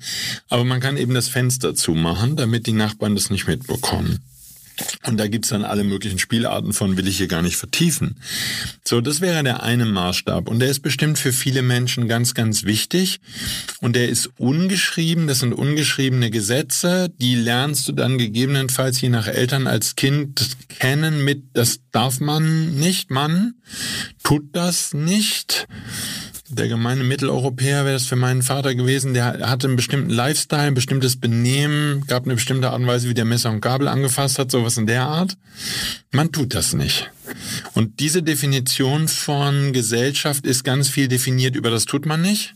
Aber 0.48 0.64
man 0.64 0.80
kann 0.80 0.96
eben 0.96 1.14
das 1.14 1.28
Fenster 1.28 1.74
zumachen, 1.74 2.36
damit 2.36 2.66
die 2.66 2.72
Nachbarn 2.72 3.14
das 3.14 3.30
nicht 3.30 3.46
mitbekommen. 3.46 4.20
Und 5.06 5.18
da 5.18 5.28
gibt's 5.28 5.50
dann 5.50 5.64
alle 5.64 5.84
möglichen 5.84 6.18
Spielarten 6.18 6.72
von, 6.72 6.96
will 6.96 7.06
ich 7.06 7.18
hier 7.18 7.28
gar 7.28 7.42
nicht 7.42 7.56
vertiefen. 7.56 8.16
So, 8.84 9.00
das 9.00 9.20
wäre 9.20 9.44
der 9.44 9.62
eine 9.62 9.84
Maßstab. 9.84 10.48
Und 10.48 10.58
der 10.58 10.68
ist 10.68 10.80
bestimmt 10.80 11.16
für 11.16 11.32
viele 11.32 11.62
Menschen 11.62 12.08
ganz, 12.08 12.34
ganz 12.34 12.64
wichtig. 12.64 13.20
Und 13.80 13.94
der 13.94 14.08
ist 14.08 14.30
ungeschrieben. 14.36 15.28
Das 15.28 15.38
sind 15.40 15.52
ungeschriebene 15.52 16.30
Gesetze. 16.30 17.08
Die 17.20 17.36
lernst 17.36 17.86
du 17.86 17.92
dann 17.92 18.18
gegebenenfalls 18.18 19.00
je 19.00 19.10
nach 19.10 19.28
Eltern 19.28 19.68
als 19.68 19.94
Kind 19.94 20.56
kennen 20.68 21.24
mit, 21.24 21.44
das 21.52 21.78
darf 21.92 22.18
man 22.18 22.74
nicht, 22.74 23.10
man 23.10 23.54
tut 24.24 24.44
das 24.52 24.92
nicht 24.92 25.68
der 26.48 26.68
gemeine 26.68 27.04
Mitteleuropäer 27.04 27.84
wäre 27.84 27.94
das 27.94 28.06
für 28.06 28.16
meinen 28.16 28.42
Vater 28.42 28.74
gewesen. 28.74 29.14
Der 29.14 29.48
hatte 29.48 29.66
einen 29.66 29.76
bestimmten 29.76 30.10
Lifestyle, 30.10 30.62
ein 30.62 30.74
bestimmtes 30.74 31.18
Benehmen, 31.18 32.06
gab 32.06 32.24
eine 32.24 32.34
bestimmte 32.34 32.70
Art 32.70 32.80
und 32.80 32.86
Weise, 32.86 33.08
wie 33.08 33.14
der 33.14 33.24
Messer 33.24 33.50
und 33.50 33.60
Gabel 33.60 33.88
angefasst 33.88 34.38
hat, 34.38 34.50
sowas 34.50 34.76
in 34.76 34.86
der 34.86 35.04
Art. 35.04 35.36
Man 36.10 36.32
tut 36.32 36.54
das 36.54 36.74
nicht. 36.74 37.10
Und 37.74 38.00
diese 38.00 38.22
Definition 38.22 39.08
von 39.08 39.72
Gesellschaft 39.72 40.46
ist 40.46 40.64
ganz 40.64 40.88
viel 40.88 41.08
definiert 41.08 41.56
über 41.56 41.70
das 41.70 41.84
tut 41.84 42.06
man 42.06 42.22
nicht. 42.22 42.54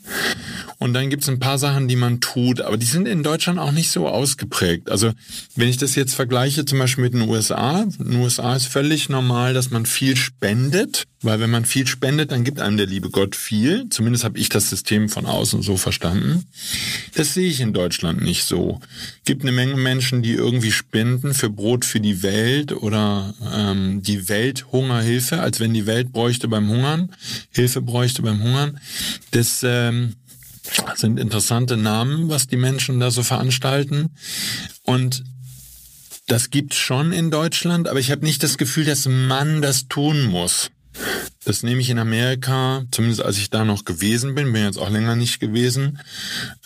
Und 0.79 0.95
dann 0.95 1.11
gibt 1.11 1.25
es 1.25 1.29
ein 1.29 1.41
paar 1.41 1.59
Sachen, 1.59 1.89
die 1.89 1.97
man 1.97 2.21
tut, 2.21 2.61
aber 2.61 2.77
die 2.77 2.87
sind 2.87 3.09
in 3.09 3.23
Deutschland 3.23 3.59
auch 3.59 3.73
nicht 3.73 3.91
so 3.91 4.07
ausgeprägt. 4.09 4.91
Also 4.91 5.13
wenn 5.57 5.69
ich 5.69 5.77
das 5.77 5.97
jetzt 5.97 6.15
vergleiche 6.15 6.65
zum 6.65 6.79
Beispiel 6.79 7.05
mit 7.05 7.15
den 7.15 7.29
USA, 7.29 7.83
in 7.83 8.11
den 8.11 8.21
USA 8.21 8.55
ist 8.55 8.67
völlig 8.67 9.09
normal, 9.09 9.55
dass 9.55 9.71
man 9.71 9.87
viel 9.87 10.17
spendet, 10.17 11.07
weil 11.21 11.41
wenn 11.41 11.51
man 11.51 11.65
viel 11.65 11.87
spendet, 11.87 12.31
dann 12.31 12.45
gibt 12.45 12.61
einem 12.61 12.77
der 12.77 12.87
liebe 12.87 13.11
Gott 13.11 13.35
viel. 13.35 13.89
Zumindest 13.91 14.23
habe 14.23 14.39
ich 14.39 14.51
das 14.51 14.71
System 14.71 15.09
von 15.09 15.27
außen 15.27 15.63
so 15.63 15.77
verstanden. 15.77 16.45
Das 17.15 17.35
sehe 17.35 17.49
ich 17.49 17.61
in 17.61 17.73
Deutschland 17.73 18.23
nicht 18.23 18.45
so. 18.45 18.81
Gibt 19.25 19.43
eine 19.43 19.51
Menge 19.51 19.77
Menschen, 19.77 20.23
die 20.23 20.33
irgendwie 20.33 20.71
spenden 20.71 21.35
für 21.35 21.51
Brot 21.51 21.85
für 21.85 21.99
die 21.99 22.23
Welt 22.23 22.73
oder 22.73 23.35
ähm, 23.53 24.01
die 24.03 24.29
Welthungerhilfe, 24.73 25.41
als 25.41 25.61
wenn 25.61 25.75
die 25.75 25.87
Welt 25.87 26.13
bräuchte 26.13 26.49
beim 26.49 26.69
Hungern, 26.69 27.13
Hilfe 27.51 27.81
bräuchte 27.81 28.23
beim 28.23 28.43
Hungern. 28.43 28.79
Das 29.31 29.63
ähm, 29.63 30.15
sind 30.95 31.19
interessante 31.19 31.77
Namen, 31.77 32.29
was 32.29 32.47
die 32.47 32.57
Menschen 32.57 33.01
da 33.01 33.11
so 33.11 33.23
veranstalten. 33.23 34.11
Und 34.83 35.25
das 36.27 36.51
gibt's 36.51 36.77
schon 36.77 37.13
in 37.13 37.31
Deutschland, 37.31 37.89
aber 37.89 38.01
ich 38.01 38.11
habe 38.11 38.25
nicht 38.25 38.43
das 38.43 38.59
Gefühl, 38.59 38.85
dass 38.85 39.07
man 39.07 39.63
das 39.63 39.89
tun 39.89 40.25
muss. 40.25 40.71
Das 41.49 41.63
nehme 41.63 41.81
ich 41.81 41.89
in 41.89 41.99
Amerika, 41.99 42.85
zumindest 42.91 43.23
als 43.23 43.39
ich 43.39 43.49
da 43.49 43.65
noch 43.65 43.87
gewesen 43.87 44.35
bin, 44.35 44.53
bin 44.53 44.65
jetzt 44.65 44.77
auch 44.77 44.91
länger 44.91 45.17
nicht 45.17 45.41
gewesen. 45.41 45.99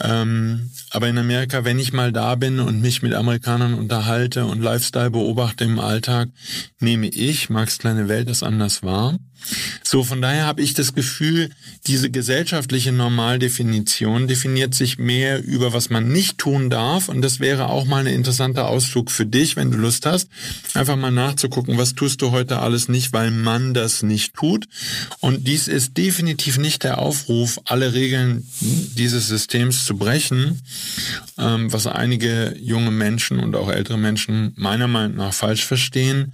Ähm, 0.01 0.73
aber 0.91 1.07
in 1.07 1.17
Amerika, 1.19 1.65
wenn 1.65 1.79
ich 1.79 1.93
mal 1.93 2.11
da 2.11 2.35
bin 2.35 2.59
und 2.59 2.81
mich 2.81 3.01
mit 3.01 3.15
Amerikanern 3.15 3.75
unterhalte 3.75 4.45
und 4.45 4.61
Lifestyle 4.61 5.13
beobachte 5.13 5.63
im 5.63 5.79
Alltag, 5.79 6.31
nehme 6.81 7.07
ich, 7.07 7.49
Max 7.49 7.79
kleine 7.79 8.09
Welt, 8.09 8.29
das 8.29 8.43
anders 8.43 8.83
wahr. 8.83 9.21
So, 9.83 10.05
von 10.05 10.23
daher 10.23 10.47
habe 10.47 10.63
ich 10.63 10.75
das 10.75 10.95
Gefühl, 10.95 11.51
diese 11.87 12.11
gesellschaftliche 12.11 12.93
Normaldefinition 12.93 14.29
definiert 14.29 14.75
sich 14.75 14.99
mehr 14.99 15.45
über, 15.45 15.73
was 15.73 15.91
man 15.91 16.09
nicht 16.09 16.39
tun 16.39 16.71
darf. 16.71 17.09
Und 17.09 17.23
das 17.23 17.41
wäre 17.41 17.69
auch 17.69 17.85
mal 17.85 18.07
ein 18.07 18.15
interessanter 18.15 18.69
Ausflug 18.69 19.11
für 19.11 19.27
dich, 19.27 19.57
wenn 19.57 19.71
du 19.71 19.79
Lust 19.79 20.07
hast, 20.07 20.29
einfach 20.75 20.97
mal 20.97 21.11
nachzugucken, 21.11 21.77
was 21.77 21.95
tust 21.95 22.23
du 22.23 22.31
heute 22.31 22.61
alles 22.61 22.89
nicht, 22.89 23.13
weil 23.13 23.31
man 23.31 23.75
das 23.75 24.03
nicht 24.03 24.35
tut. 24.35 24.67
Und 25.21 25.47
dies 25.47 25.69
ist 25.69 25.97
definitiv 25.97 26.59
nicht 26.59 26.85
der 26.85 26.99
Aufruf, 26.99 27.61
alle 27.65 27.93
Regeln 27.93 28.47
dieses 28.61 29.29
Systems 29.29 29.85
zu 29.85 29.97
brechen, 29.97 30.61
ähm, 31.39 31.73
was 31.73 31.87
einige 31.87 32.57
junge 32.59 32.91
Menschen 32.91 33.39
und 33.39 33.57
auch 33.57 33.71
ältere 33.71 33.99
Menschen 33.99 34.53
meiner 34.57 34.89
Meinung 34.89 35.17
nach 35.17 35.35
falsch 35.35 35.65
verstehen. 35.65 36.33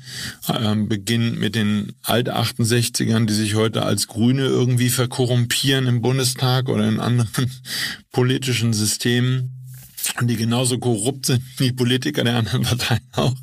Ähm, 0.49 0.89
beginnt 0.89 1.39
mit 1.39 1.55
den 1.55 1.93
Alt 2.03 2.29
68 2.29 2.79
60ern, 2.79 3.27
die 3.27 3.35
sich 3.35 3.55
heute 3.55 3.83
als 3.83 4.07
Grüne 4.07 4.45
irgendwie 4.45 4.89
verkorrumpieren 4.89 5.87
im 5.87 6.01
Bundestag 6.01 6.69
oder 6.69 6.89
in 6.89 7.01
anderen 7.01 7.51
politischen 8.13 8.73
Systemen 8.73 9.58
und 10.21 10.29
die 10.29 10.37
genauso 10.37 10.79
korrupt 10.79 11.27
sind 11.27 11.43
wie 11.57 11.73
Politiker 11.73 12.25
der 12.25 12.37
anderen 12.37 12.63
Parteien 12.63 13.01
auch 13.13 13.35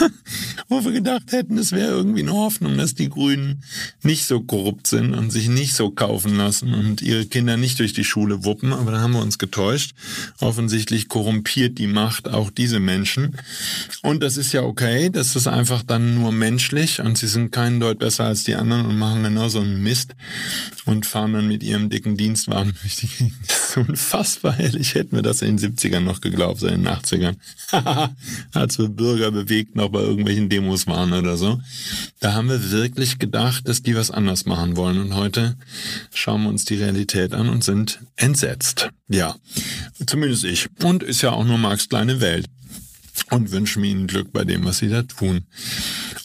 wo 0.70 0.84
wir 0.84 0.92
gedacht 0.92 1.32
hätten, 1.32 1.58
es 1.58 1.72
wäre 1.72 1.90
irgendwie 1.90 2.22
eine 2.22 2.32
Hoffnung, 2.32 2.78
dass 2.78 2.94
die 2.94 3.08
Grünen 3.08 3.64
nicht 4.04 4.24
so 4.24 4.40
korrupt 4.40 4.86
sind 4.86 5.14
und 5.14 5.30
sich 5.30 5.48
nicht 5.48 5.74
so 5.74 5.90
kaufen 5.90 6.36
lassen 6.36 6.74
und 6.74 7.02
ihre 7.02 7.26
Kinder 7.26 7.56
nicht 7.56 7.80
durch 7.80 7.92
die 7.92 8.04
Schule 8.04 8.44
wuppen. 8.44 8.72
Aber 8.72 8.92
da 8.92 9.00
haben 9.00 9.14
wir 9.14 9.20
uns 9.20 9.38
getäuscht. 9.38 9.92
Offensichtlich 10.38 11.08
korrumpiert 11.08 11.78
die 11.78 11.88
Macht 11.88 12.28
auch 12.28 12.50
diese 12.50 12.78
Menschen. 12.78 13.36
Und 14.02 14.22
das 14.22 14.36
ist 14.36 14.52
ja 14.52 14.62
okay. 14.62 15.10
Das 15.10 15.34
ist 15.34 15.48
einfach 15.48 15.82
dann 15.82 16.14
nur 16.14 16.30
menschlich 16.30 17.00
und 17.00 17.18
sie 17.18 17.26
sind 17.26 17.50
keinen 17.50 17.80
Deut 17.80 17.98
besser 17.98 18.26
als 18.26 18.44
die 18.44 18.54
anderen 18.54 18.86
und 18.86 18.96
machen 18.96 19.24
genauso 19.24 19.60
einen 19.60 19.82
Mist 19.82 20.14
und 20.84 21.04
fahren 21.04 21.32
dann 21.32 21.48
mit 21.48 21.64
ihrem 21.64 21.90
dicken 21.90 22.16
Dienstwagen 22.16 22.74
durch 22.82 22.94
die 22.94 23.08
Gegend. 23.08 23.34
Das 23.48 23.70
ist 23.70 23.76
unfassbar 23.76 24.60
ehrlich. 24.60 24.94
Hätten 24.94 25.16
wir 25.16 25.22
das 25.22 25.42
in 25.42 25.56
den 25.56 25.58
70ern 25.90 26.00
noch 26.00 26.20
geglaubt, 26.20 26.62
in 26.62 26.84
den 26.84 26.88
80ern. 26.88 27.36
als 28.52 28.78
wir 28.78 28.88
Bürger 28.88 29.30
bewegt 29.30 29.76
noch 29.76 29.88
bei 29.88 30.00
irgendwelchen 30.00 30.48
Demos 30.48 30.86
waren 30.86 31.12
oder 31.12 31.36
so. 31.36 31.60
Da 32.20 32.34
haben 32.34 32.48
wir 32.48 32.70
wirklich 32.70 33.18
gedacht, 33.18 33.68
dass 33.68 33.82
die 33.82 33.96
was 33.96 34.10
anders 34.10 34.46
machen 34.46 34.76
wollen. 34.76 35.00
Und 35.00 35.14
heute 35.14 35.56
schauen 36.14 36.42
wir 36.42 36.48
uns 36.48 36.64
die 36.64 36.76
Realität 36.76 37.34
an 37.34 37.48
und 37.48 37.64
sind 37.64 38.00
entsetzt. 38.16 38.90
Ja, 39.08 39.36
zumindest 40.06 40.44
ich. 40.44 40.68
Und 40.82 41.02
ist 41.02 41.22
ja 41.22 41.30
auch 41.32 41.44
nur 41.44 41.58
Marx 41.58 41.88
kleine 41.88 42.20
Welt. 42.20 42.46
Und 43.30 43.52
wünschen 43.52 43.84
ihnen 43.84 44.06
Glück 44.06 44.32
bei 44.32 44.44
dem, 44.44 44.64
was 44.64 44.78
sie 44.78 44.88
da 44.88 45.02
tun. 45.02 45.44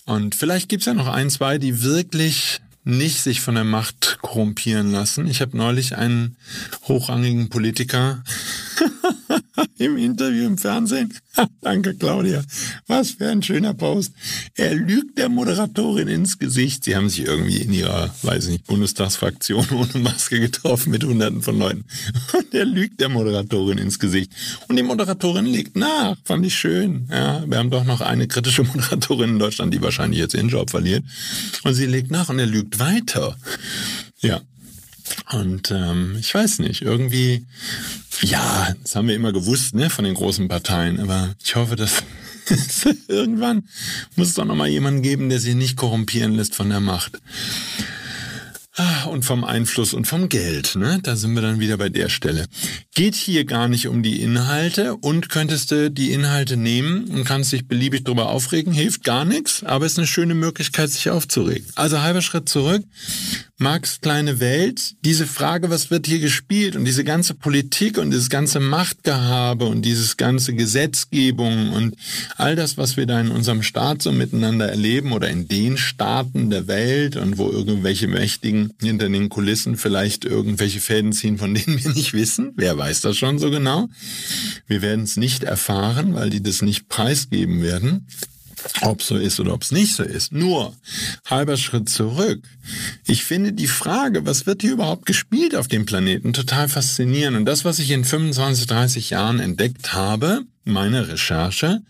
Und 0.05 0.33
vielleicht 0.33 0.69
gibt's 0.69 0.85
ja 0.85 0.93
noch 0.93 1.07
ein, 1.07 1.29
zwei, 1.29 1.57
die 1.57 1.83
wirklich 1.83 2.61
nicht 2.85 3.21
sich 3.21 3.41
von 3.41 3.55
der 3.55 3.63
Macht 3.63 4.19
korrumpieren 4.21 4.91
lassen. 4.91 5.27
Ich 5.27 5.41
habe 5.41 5.57
neulich 5.57 5.97
einen 5.97 6.37
hochrangigen 6.87 7.49
Politiker 7.49 8.23
im 9.77 9.97
Interview 9.97 10.45
im 10.45 10.57
Fernsehen. 10.57 11.13
Danke, 11.61 11.95
Claudia. 11.95 12.43
Was 12.87 13.11
für 13.11 13.29
ein 13.29 13.43
schöner 13.43 13.73
Post. 13.73 14.13
Er 14.55 14.73
lügt 14.75 15.17
der 15.17 15.29
Moderatorin 15.29 16.07
ins 16.07 16.39
Gesicht. 16.39 16.83
Sie 16.83 16.95
haben 16.95 17.09
sich 17.09 17.25
irgendwie 17.25 17.57
in 17.57 17.73
ihrer, 17.73 18.13
weiß 18.21 18.45
ich 18.45 18.51
nicht, 18.51 18.67
Bundestagsfraktion 18.67 19.67
ohne 19.71 20.03
Maske 20.03 20.39
getroffen 20.39 20.91
mit 20.91 21.03
hunderten 21.03 21.41
von 21.41 21.59
Leuten. 21.59 21.85
Und 22.33 22.53
er 22.53 22.65
lügt 22.65 22.99
der 22.99 23.09
Moderatorin 23.09 23.77
ins 23.77 23.99
Gesicht. 23.99 24.31
Und 24.67 24.77
die 24.77 24.83
Moderatorin 24.83 25.45
legt 25.45 25.75
nach. 25.75 26.17
Fand 26.23 26.45
ich 26.45 26.55
schön. 26.55 27.07
Ja, 27.11 27.43
wir 27.47 27.57
haben 27.57 27.69
doch 27.69 27.85
noch 27.85 28.01
eine 28.01 28.27
kritische 28.27 28.63
Moderatorin 28.63 29.31
in 29.31 29.39
Deutschland, 29.39 29.73
die 29.73 29.81
wahrscheinlich 29.81 30.19
jetzt 30.19 30.33
ihren 30.33 30.49
Job 30.49 30.69
verliert. 30.69 31.03
Und 31.63 31.73
sie 31.73 31.85
legt 31.85 32.11
nach 32.11 32.29
und 32.29 32.39
er 32.39 32.45
lügt 32.45 32.79
weiter. 32.79 33.37
Ja, 34.21 34.41
und 35.31 35.71
ähm, 35.71 36.17
ich 36.19 36.33
weiß 36.33 36.59
nicht, 36.59 36.81
irgendwie, 36.81 37.45
ja, 38.21 38.73
das 38.81 38.95
haben 38.95 39.07
wir 39.07 39.15
immer 39.15 39.33
gewusst, 39.33 39.75
ne, 39.75 39.89
von 39.89 40.05
den 40.05 40.13
großen 40.13 40.47
Parteien, 40.47 40.99
aber 40.99 41.35
ich 41.43 41.55
hoffe, 41.55 41.75
dass 41.75 42.03
irgendwann 43.07 43.63
muss 44.15 44.29
es 44.29 44.33
doch 44.35 44.45
nochmal 44.45 44.69
jemanden 44.69 45.01
geben, 45.01 45.29
der 45.29 45.39
sich 45.39 45.55
nicht 45.55 45.77
korrumpieren 45.77 46.33
lässt 46.33 46.55
von 46.55 46.69
der 46.69 46.79
Macht. 46.79 47.19
Ah, 48.77 49.05
und 49.05 49.23
vom 49.23 49.45
Einfluss 49.45 49.93
und 49.93 50.05
vom 50.05 50.27
Geld, 50.27 50.75
ne? 50.75 50.99
Da 51.01 51.15
sind 51.15 51.33
wir 51.33 51.41
dann 51.41 51.61
wieder 51.61 51.77
bei 51.77 51.87
der 51.87 52.09
Stelle. 52.09 52.45
Geht 52.93 53.15
hier 53.15 53.45
gar 53.45 53.69
nicht 53.69 53.87
um 53.87 54.03
die 54.03 54.21
Inhalte 54.21 54.97
und 54.97 55.29
könntest 55.29 55.71
du 55.71 55.89
die 55.89 56.11
Inhalte 56.11 56.57
nehmen 56.57 57.05
und 57.05 57.23
kannst 57.23 57.53
dich 57.53 57.69
beliebig 57.69 58.03
drüber 58.03 58.27
aufregen, 58.27 58.73
hilft 58.73 59.05
gar 59.05 59.23
nichts, 59.23 59.63
aber 59.63 59.85
ist 59.85 59.97
eine 59.97 60.07
schöne 60.07 60.35
Möglichkeit, 60.35 60.89
sich 60.89 61.09
aufzuregen. 61.09 61.65
Also 61.75 62.01
halber 62.01 62.21
Schritt 62.21 62.49
zurück. 62.49 62.83
Max 63.57 64.01
kleine 64.01 64.41
Welt, 64.41 64.95
diese 65.05 65.25
Frage, 65.25 65.69
was 65.69 65.89
wird 65.89 66.07
hier 66.07 66.19
gespielt 66.19 66.75
und 66.75 66.83
diese 66.83 67.05
ganze 67.05 67.33
Politik 67.33 67.97
und 67.97 68.11
dieses 68.11 68.29
ganze 68.29 68.59
Machtgehabe 68.59 69.65
und 69.65 69.83
dieses 69.83 70.17
ganze 70.17 70.53
Gesetzgebung 70.53 71.71
und 71.71 71.95
all 72.35 72.57
das, 72.57 72.77
was 72.77 72.97
wir 72.97 73.05
da 73.05 73.21
in 73.21 73.31
unserem 73.31 73.63
Staat 73.63 74.01
so 74.01 74.11
miteinander 74.11 74.67
erleben 74.67 75.13
oder 75.13 75.29
in 75.29 75.47
den 75.47 75.77
Staaten 75.77 76.49
der 76.49 76.67
Welt 76.67 77.15
und 77.15 77.37
wo 77.37 77.49
irgendwelche 77.49 78.09
Mächtigen 78.09 78.73
hinter 78.81 79.07
den 79.07 79.29
Kulissen 79.29 79.77
vielleicht 79.77 80.25
irgendwelche 80.25 80.81
Fäden 80.81 81.13
ziehen, 81.13 81.37
von 81.37 81.53
denen 81.53 81.81
wir 81.81 81.91
nicht 81.91 82.11
wissen. 82.11 82.51
Wer 82.57 82.77
weiß 82.77 82.99
das 83.01 83.15
schon 83.15 83.39
so 83.39 83.51
genau? 83.51 83.87
Wir 84.67 84.81
werden 84.81 85.05
es 85.05 85.15
nicht 85.15 85.43
erfahren, 85.45 86.13
weil 86.13 86.29
die 86.29 86.43
das 86.43 86.61
nicht 86.61 86.89
preisgeben 86.89 87.61
werden 87.61 88.05
ob 88.81 89.01
so 89.01 89.17
ist 89.17 89.39
oder 89.39 89.53
ob 89.53 89.63
es 89.63 89.71
nicht 89.71 89.95
so 89.95 90.03
ist. 90.03 90.31
Nur, 90.31 90.75
halber 91.25 91.57
Schritt 91.57 91.89
zurück. 91.89 92.41
Ich 93.07 93.23
finde 93.23 93.53
die 93.53 93.67
Frage, 93.67 94.25
was 94.25 94.45
wird 94.45 94.61
hier 94.61 94.73
überhaupt 94.73 95.05
gespielt 95.05 95.55
auf 95.55 95.67
dem 95.67 95.85
Planeten, 95.85 96.33
total 96.33 96.67
faszinierend. 96.67 97.37
Und 97.37 97.45
das, 97.45 97.65
was 97.65 97.79
ich 97.79 97.91
in 97.91 98.05
25, 98.05 98.67
30 98.67 99.09
Jahren 99.11 99.39
entdeckt 99.39 99.93
habe, 99.93 100.41
meine 100.65 101.07
Recherche, 101.07 101.83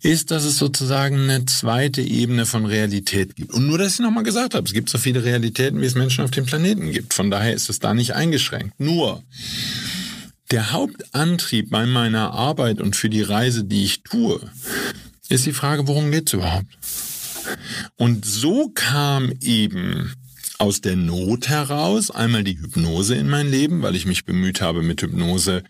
ist, 0.00 0.30
dass 0.30 0.44
es 0.44 0.56
sozusagen 0.56 1.28
eine 1.28 1.44
zweite 1.46 2.02
Ebene 2.02 2.46
von 2.46 2.64
Realität 2.66 3.34
gibt. 3.34 3.52
Und 3.52 3.66
nur, 3.66 3.78
dass 3.78 3.94
ich 3.94 4.00
nochmal 4.00 4.22
gesagt 4.22 4.54
habe, 4.54 4.66
es 4.66 4.72
gibt 4.72 4.88
so 4.88 4.98
viele 4.98 5.24
Realitäten, 5.24 5.80
wie 5.80 5.86
es 5.86 5.96
Menschen 5.96 6.24
auf 6.24 6.30
dem 6.30 6.46
Planeten 6.46 6.92
gibt. 6.92 7.14
Von 7.14 7.30
daher 7.30 7.52
ist 7.52 7.68
es 7.68 7.80
da 7.80 7.94
nicht 7.94 8.14
eingeschränkt. 8.14 8.78
Nur, 8.78 9.22
der 10.52 10.70
Hauptantrieb 10.70 11.70
bei 11.70 11.86
meiner 11.86 12.32
Arbeit 12.32 12.80
und 12.80 12.94
für 12.94 13.08
die 13.08 13.22
Reise, 13.22 13.64
die 13.64 13.84
ich 13.84 14.02
tue, 14.02 14.40
ist 15.32 15.46
die 15.46 15.52
Frage, 15.52 15.86
worum 15.88 16.10
geht's 16.10 16.32
überhaupt? 16.32 16.66
Und 17.96 18.24
so 18.24 18.70
kam 18.74 19.32
eben 19.40 20.12
aus 20.58 20.80
der 20.80 20.94
Not 20.94 21.48
heraus 21.48 22.12
einmal 22.12 22.44
die 22.44 22.56
Hypnose 22.56 23.16
in 23.16 23.28
mein 23.28 23.50
Leben, 23.50 23.82
weil 23.82 23.96
ich 23.96 24.06
mich 24.06 24.24
bemüht 24.24 24.60
habe, 24.60 24.82
mit 24.82 25.02
Hypnose 25.02 25.64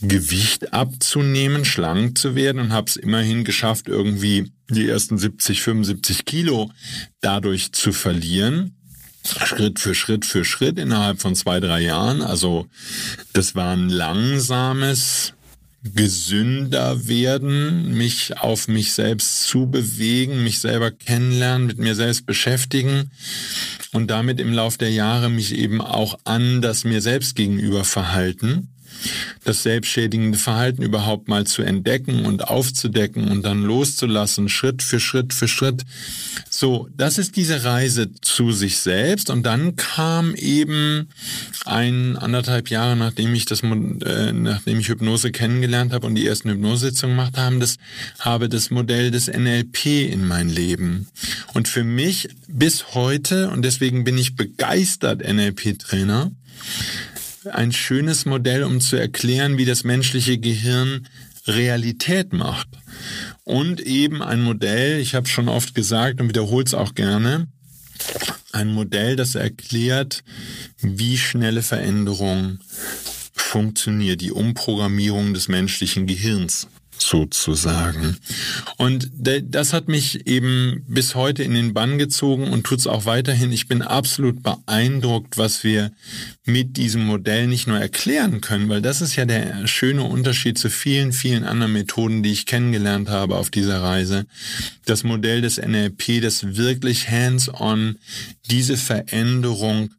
Gewicht 0.00 0.72
abzunehmen, 0.72 1.66
schlank 1.66 2.16
zu 2.16 2.34
werden 2.34 2.58
und 2.58 2.72
habe 2.72 2.86
es 2.88 2.96
immerhin 2.96 3.44
geschafft, 3.44 3.88
irgendwie 3.88 4.50
die 4.70 4.88
ersten 4.88 5.18
70, 5.18 5.60
75 5.60 6.24
Kilo 6.24 6.70
dadurch 7.20 7.72
zu 7.72 7.92
verlieren. 7.92 8.74
Schritt 9.24 9.78
für 9.78 9.94
Schritt 9.94 10.24
für 10.24 10.44
Schritt 10.44 10.78
innerhalb 10.78 11.20
von 11.20 11.34
zwei, 11.34 11.60
drei 11.60 11.80
Jahren. 11.82 12.22
Also 12.22 12.66
das 13.34 13.54
war 13.54 13.76
ein 13.76 13.90
langsames, 13.90 15.34
gesünder 15.82 17.08
werden, 17.08 17.94
mich 17.96 18.38
auf 18.38 18.68
mich 18.68 18.92
selbst 18.92 19.42
zu 19.44 19.66
bewegen, 19.66 20.44
mich 20.44 20.60
selber 20.60 20.90
kennenlernen, 20.90 21.66
mit 21.66 21.78
mir 21.78 21.94
selbst 21.94 22.24
beschäftigen 22.24 23.10
und 23.92 24.10
damit 24.10 24.40
im 24.40 24.52
Lauf 24.52 24.78
der 24.78 24.90
Jahre 24.90 25.28
mich 25.28 25.54
eben 25.54 25.80
auch 25.80 26.18
anders 26.24 26.84
mir 26.84 27.00
selbst 27.00 27.34
gegenüber 27.34 27.84
verhalten 27.84 28.68
das 29.44 29.62
selbstschädigende 29.62 30.38
Verhalten 30.38 30.82
überhaupt 30.82 31.28
mal 31.28 31.46
zu 31.46 31.62
entdecken 31.62 32.24
und 32.24 32.48
aufzudecken 32.48 33.28
und 33.28 33.42
dann 33.42 33.62
loszulassen, 33.62 34.48
Schritt 34.48 34.82
für 34.82 35.00
Schritt 35.00 35.32
für 35.32 35.48
Schritt. 35.48 35.82
So, 36.50 36.88
das 36.96 37.18
ist 37.18 37.36
diese 37.36 37.64
Reise 37.64 38.10
zu 38.20 38.52
sich 38.52 38.78
selbst 38.78 39.30
und 39.30 39.44
dann 39.44 39.76
kam 39.76 40.34
eben 40.34 41.08
ein 41.64 42.16
anderthalb 42.16 42.68
Jahre, 42.70 42.96
nachdem 42.96 43.34
ich 43.34 43.44
das, 43.44 43.62
äh, 43.62 44.32
nachdem 44.32 44.80
ich 44.80 44.88
Hypnose 44.88 45.32
kennengelernt 45.32 45.92
habe 45.92 46.06
und 46.06 46.14
die 46.14 46.26
ersten 46.26 46.50
Hypnosesitzungen 46.50 47.16
gemacht 47.16 47.36
haben, 47.36 47.60
das 47.60 47.78
habe 48.18 48.48
das 48.48 48.70
Modell 48.70 49.10
des 49.10 49.28
NLP 49.28 50.10
in 50.10 50.26
mein 50.26 50.48
Leben. 50.48 51.08
Und 51.54 51.68
für 51.68 51.84
mich 51.84 52.28
bis 52.48 52.94
heute, 52.94 53.50
und 53.50 53.62
deswegen 53.62 54.04
bin 54.04 54.18
ich 54.18 54.36
begeistert 54.36 55.22
NLP-Trainer, 55.22 56.30
ein 57.50 57.72
schönes 57.72 58.24
Modell, 58.24 58.62
um 58.64 58.80
zu 58.80 58.96
erklären, 58.96 59.58
wie 59.58 59.64
das 59.64 59.84
menschliche 59.84 60.38
Gehirn 60.38 61.08
Realität 61.46 62.32
macht. 62.32 62.68
Und 63.44 63.80
eben 63.80 64.22
ein 64.22 64.42
Modell, 64.42 65.00
ich 65.00 65.14
habe 65.14 65.28
schon 65.28 65.48
oft 65.48 65.74
gesagt 65.74 66.20
und 66.20 66.28
wiederhole 66.28 66.64
es 66.64 66.74
auch 66.74 66.94
gerne, 66.94 67.48
ein 68.52 68.72
Modell, 68.72 69.16
das 69.16 69.34
erklärt, 69.34 70.22
wie 70.80 71.18
schnelle 71.18 71.62
Veränderung 71.62 72.58
funktioniert, 73.32 74.20
die 74.20 74.32
Umprogrammierung 74.32 75.34
des 75.34 75.48
menschlichen 75.48 76.06
Gehirns 76.06 76.68
sozusagen. 77.02 78.16
Und 78.78 79.10
das 79.14 79.72
hat 79.72 79.88
mich 79.88 80.26
eben 80.26 80.84
bis 80.86 81.14
heute 81.14 81.42
in 81.42 81.54
den 81.54 81.74
Bann 81.74 81.98
gezogen 81.98 82.48
und 82.48 82.64
tut's 82.64 82.86
auch 82.86 83.04
weiterhin. 83.04 83.52
Ich 83.52 83.68
bin 83.68 83.82
absolut 83.82 84.42
beeindruckt, 84.42 85.38
was 85.38 85.64
wir 85.64 85.92
mit 86.44 86.76
diesem 86.76 87.04
Modell 87.04 87.46
nicht 87.46 87.66
nur 87.66 87.78
erklären 87.78 88.40
können, 88.40 88.68
weil 88.68 88.82
das 88.82 89.00
ist 89.00 89.16
ja 89.16 89.24
der 89.24 89.66
schöne 89.66 90.04
Unterschied 90.04 90.58
zu 90.58 90.70
vielen, 90.70 91.12
vielen 91.12 91.44
anderen 91.44 91.72
Methoden, 91.72 92.22
die 92.22 92.32
ich 92.32 92.46
kennengelernt 92.46 93.08
habe 93.08 93.36
auf 93.36 93.50
dieser 93.50 93.82
Reise. 93.82 94.26
Das 94.86 95.04
Modell 95.04 95.42
des 95.42 95.58
NLP, 95.58 96.20
das 96.22 96.56
wirklich 96.56 97.08
hands-on 97.08 97.98
diese 98.50 98.76
Veränderung 98.76 99.90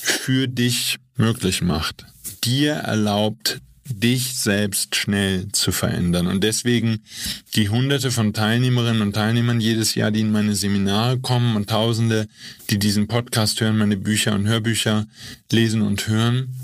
für 0.00 0.48
dich 0.48 0.96
möglich 1.16 1.62
macht 1.62 2.04
dir 2.46 2.74
erlaubt, 2.74 3.60
dich 3.88 4.34
selbst 4.34 4.96
schnell 4.96 5.48
zu 5.52 5.72
verändern. 5.72 6.26
Und 6.26 6.42
deswegen 6.42 7.02
die 7.54 7.68
hunderte 7.68 8.10
von 8.10 8.32
Teilnehmerinnen 8.32 9.02
und 9.02 9.14
Teilnehmern 9.14 9.60
jedes 9.60 9.94
Jahr, 9.94 10.10
die 10.10 10.20
in 10.20 10.32
meine 10.32 10.54
Seminare 10.54 11.18
kommen 11.18 11.56
und 11.56 11.70
tausende, 11.70 12.28
die 12.70 12.78
diesen 12.78 13.06
Podcast 13.06 13.60
hören, 13.60 13.78
meine 13.78 13.96
Bücher 13.96 14.34
und 14.34 14.46
Hörbücher 14.46 15.06
lesen 15.50 15.82
und 15.82 16.08
hören, 16.08 16.54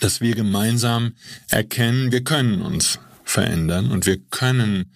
dass 0.00 0.20
wir 0.20 0.34
gemeinsam 0.34 1.12
erkennen, 1.48 2.12
wir 2.12 2.22
können 2.22 2.62
uns 2.62 2.98
verändern 3.24 3.90
und 3.90 4.06
wir 4.06 4.18
können, 4.30 4.86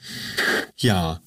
ja, 0.76 1.20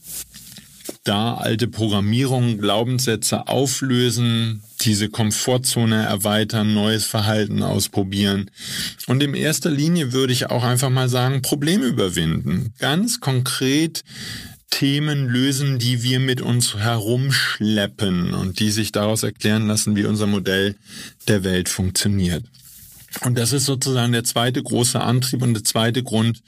da 1.04 1.36
alte 1.36 1.68
Programmierungen, 1.68 2.60
Glaubenssätze 2.60 3.48
auflösen, 3.48 4.62
diese 4.82 5.10
Komfortzone 5.10 6.06
erweitern, 6.06 6.74
neues 6.74 7.06
Verhalten 7.06 7.64
ausprobieren. 7.64 8.52
Und 9.08 9.24
in 9.24 9.34
erster 9.34 9.72
Linie 9.72 10.14
würde 10.14 10.34
ich 10.34 10.50
auch 10.50 10.64
einfach 10.64 10.90
mal 10.90 11.10
sagen, 11.10 11.42
Probleme 11.42 11.86
überwinden. 11.86 12.74
Ganz 12.80 13.20
konkret 13.20 14.04
Themen 14.70 15.28
lösen, 15.28 15.80
die 15.80 16.02
wir 16.04 16.20
mit 16.20 16.42
uns 16.42 16.76
herumschleppen 16.76 18.34
und 18.34 18.60
die 18.60 18.72
sich 18.72 18.92
daraus 18.92 19.24
erklären 19.24 19.68
lassen, 19.68 19.96
wie 19.96 20.06
unser 20.06 20.28
Modell 20.28 20.76
der 21.28 21.44
Welt 21.44 21.68
funktioniert. 21.68 22.44
Und 23.20 23.38
das 23.38 23.52
ist 23.52 23.66
sozusagen 23.66 24.14
der 24.14 24.24
zweite 24.24 24.64
große 24.64 25.00
Antrieb 25.00 25.42
und 25.42 25.54
der 25.54 25.64
zweite 25.64 26.02
Grund, 26.02 26.42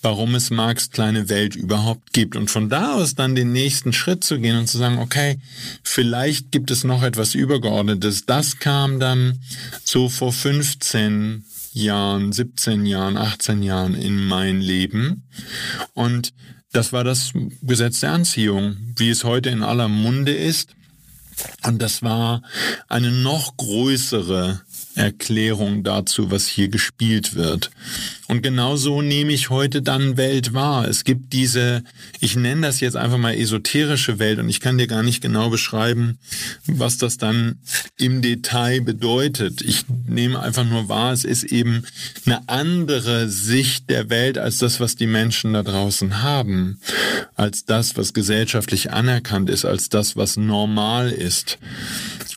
warum 0.00 0.34
es 0.34 0.50
Marx 0.50 0.90
kleine 0.90 1.28
Welt 1.28 1.54
überhaupt 1.54 2.12
gibt. 2.12 2.36
Und 2.36 2.50
von 2.50 2.68
da 2.68 2.94
aus 2.94 3.14
dann 3.14 3.34
den 3.34 3.52
nächsten 3.52 3.92
Schritt 3.92 4.24
zu 4.24 4.40
gehen 4.40 4.56
und 4.56 4.66
zu 4.66 4.78
sagen, 4.78 4.98
okay, 4.98 5.38
vielleicht 5.82 6.50
gibt 6.50 6.70
es 6.70 6.84
noch 6.84 7.02
etwas 7.02 7.34
Übergeordnetes. 7.34 8.24
Das 8.24 8.58
kam 8.58 8.98
dann 8.98 9.40
so 9.84 10.08
vor 10.08 10.32
15 10.32 11.44
Jahren, 11.72 12.32
17 12.32 12.86
Jahren, 12.86 13.18
18 13.18 13.62
Jahren 13.62 13.94
in 13.94 14.26
mein 14.26 14.60
Leben. 14.60 15.24
Und 15.92 16.32
das 16.72 16.92
war 16.92 17.04
das 17.04 17.32
Gesetz 17.62 18.00
der 18.00 18.12
Anziehung, 18.12 18.76
wie 18.96 19.10
es 19.10 19.24
heute 19.24 19.50
in 19.50 19.62
aller 19.62 19.88
Munde 19.88 20.34
ist. 20.34 20.70
Und 21.66 21.82
das 21.82 22.02
war 22.02 22.42
eine 22.88 23.10
noch 23.10 23.56
größere 23.56 24.62
Erklärung 24.96 25.84
dazu, 25.84 26.30
was 26.30 26.46
hier 26.46 26.68
gespielt 26.68 27.34
wird. 27.34 27.70
Und 28.28 28.42
genau 28.42 28.76
so 28.76 29.02
nehme 29.02 29.32
ich 29.32 29.50
heute 29.50 29.82
dann 29.82 30.16
Welt 30.16 30.54
wahr. 30.54 30.88
Es 30.88 31.04
gibt 31.04 31.32
diese, 31.32 31.84
ich 32.18 32.34
nenne 32.34 32.62
das 32.62 32.80
jetzt 32.80 32.96
einfach 32.96 33.18
mal 33.18 33.34
esoterische 33.34 34.18
Welt 34.18 34.38
und 34.38 34.48
ich 34.48 34.60
kann 34.60 34.78
dir 34.78 34.86
gar 34.86 35.02
nicht 35.02 35.20
genau 35.20 35.50
beschreiben, 35.50 36.18
was 36.66 36.96
das 36.96 37.18
dann 37.18 37.58
im 37.98 38.22
Detail 38.22 38.80
bedeutet. 38.80 39.60
Ich 39.60 39.84
nehme 40.08 40.40
einfach 40.40 40.64
nur 40.64 40.88
wahr, 40.88 41.12
es 41.12 41.24
ist 41.24 41.44
eben 41.44 41.84
eine 42.24 42.48
andere 42.48 43.28
Sicht 43.28 43.90
der 43.90 44.08
Welt 44.08 44.38
als 44.38 44.58
das, 44.58 44.80
was 44.80 44.96
die 44.96 45.06
Menschen 45.06 45.52
da 45.52 45.62
draußen 45.62 46.22
haben, 46.22 46.80
als 47.34 47.66
das, 47.66 47.96
was 47.96 48.14
gesellschaftlich 48.14 48.92
anerkannt 48.92 49.50
ist, 49.50 49.66
als 49.66 49.90
das, 49.90 50.16
was 50.16 50.38
normal 50.38 51.12
ist. 51.12 51.58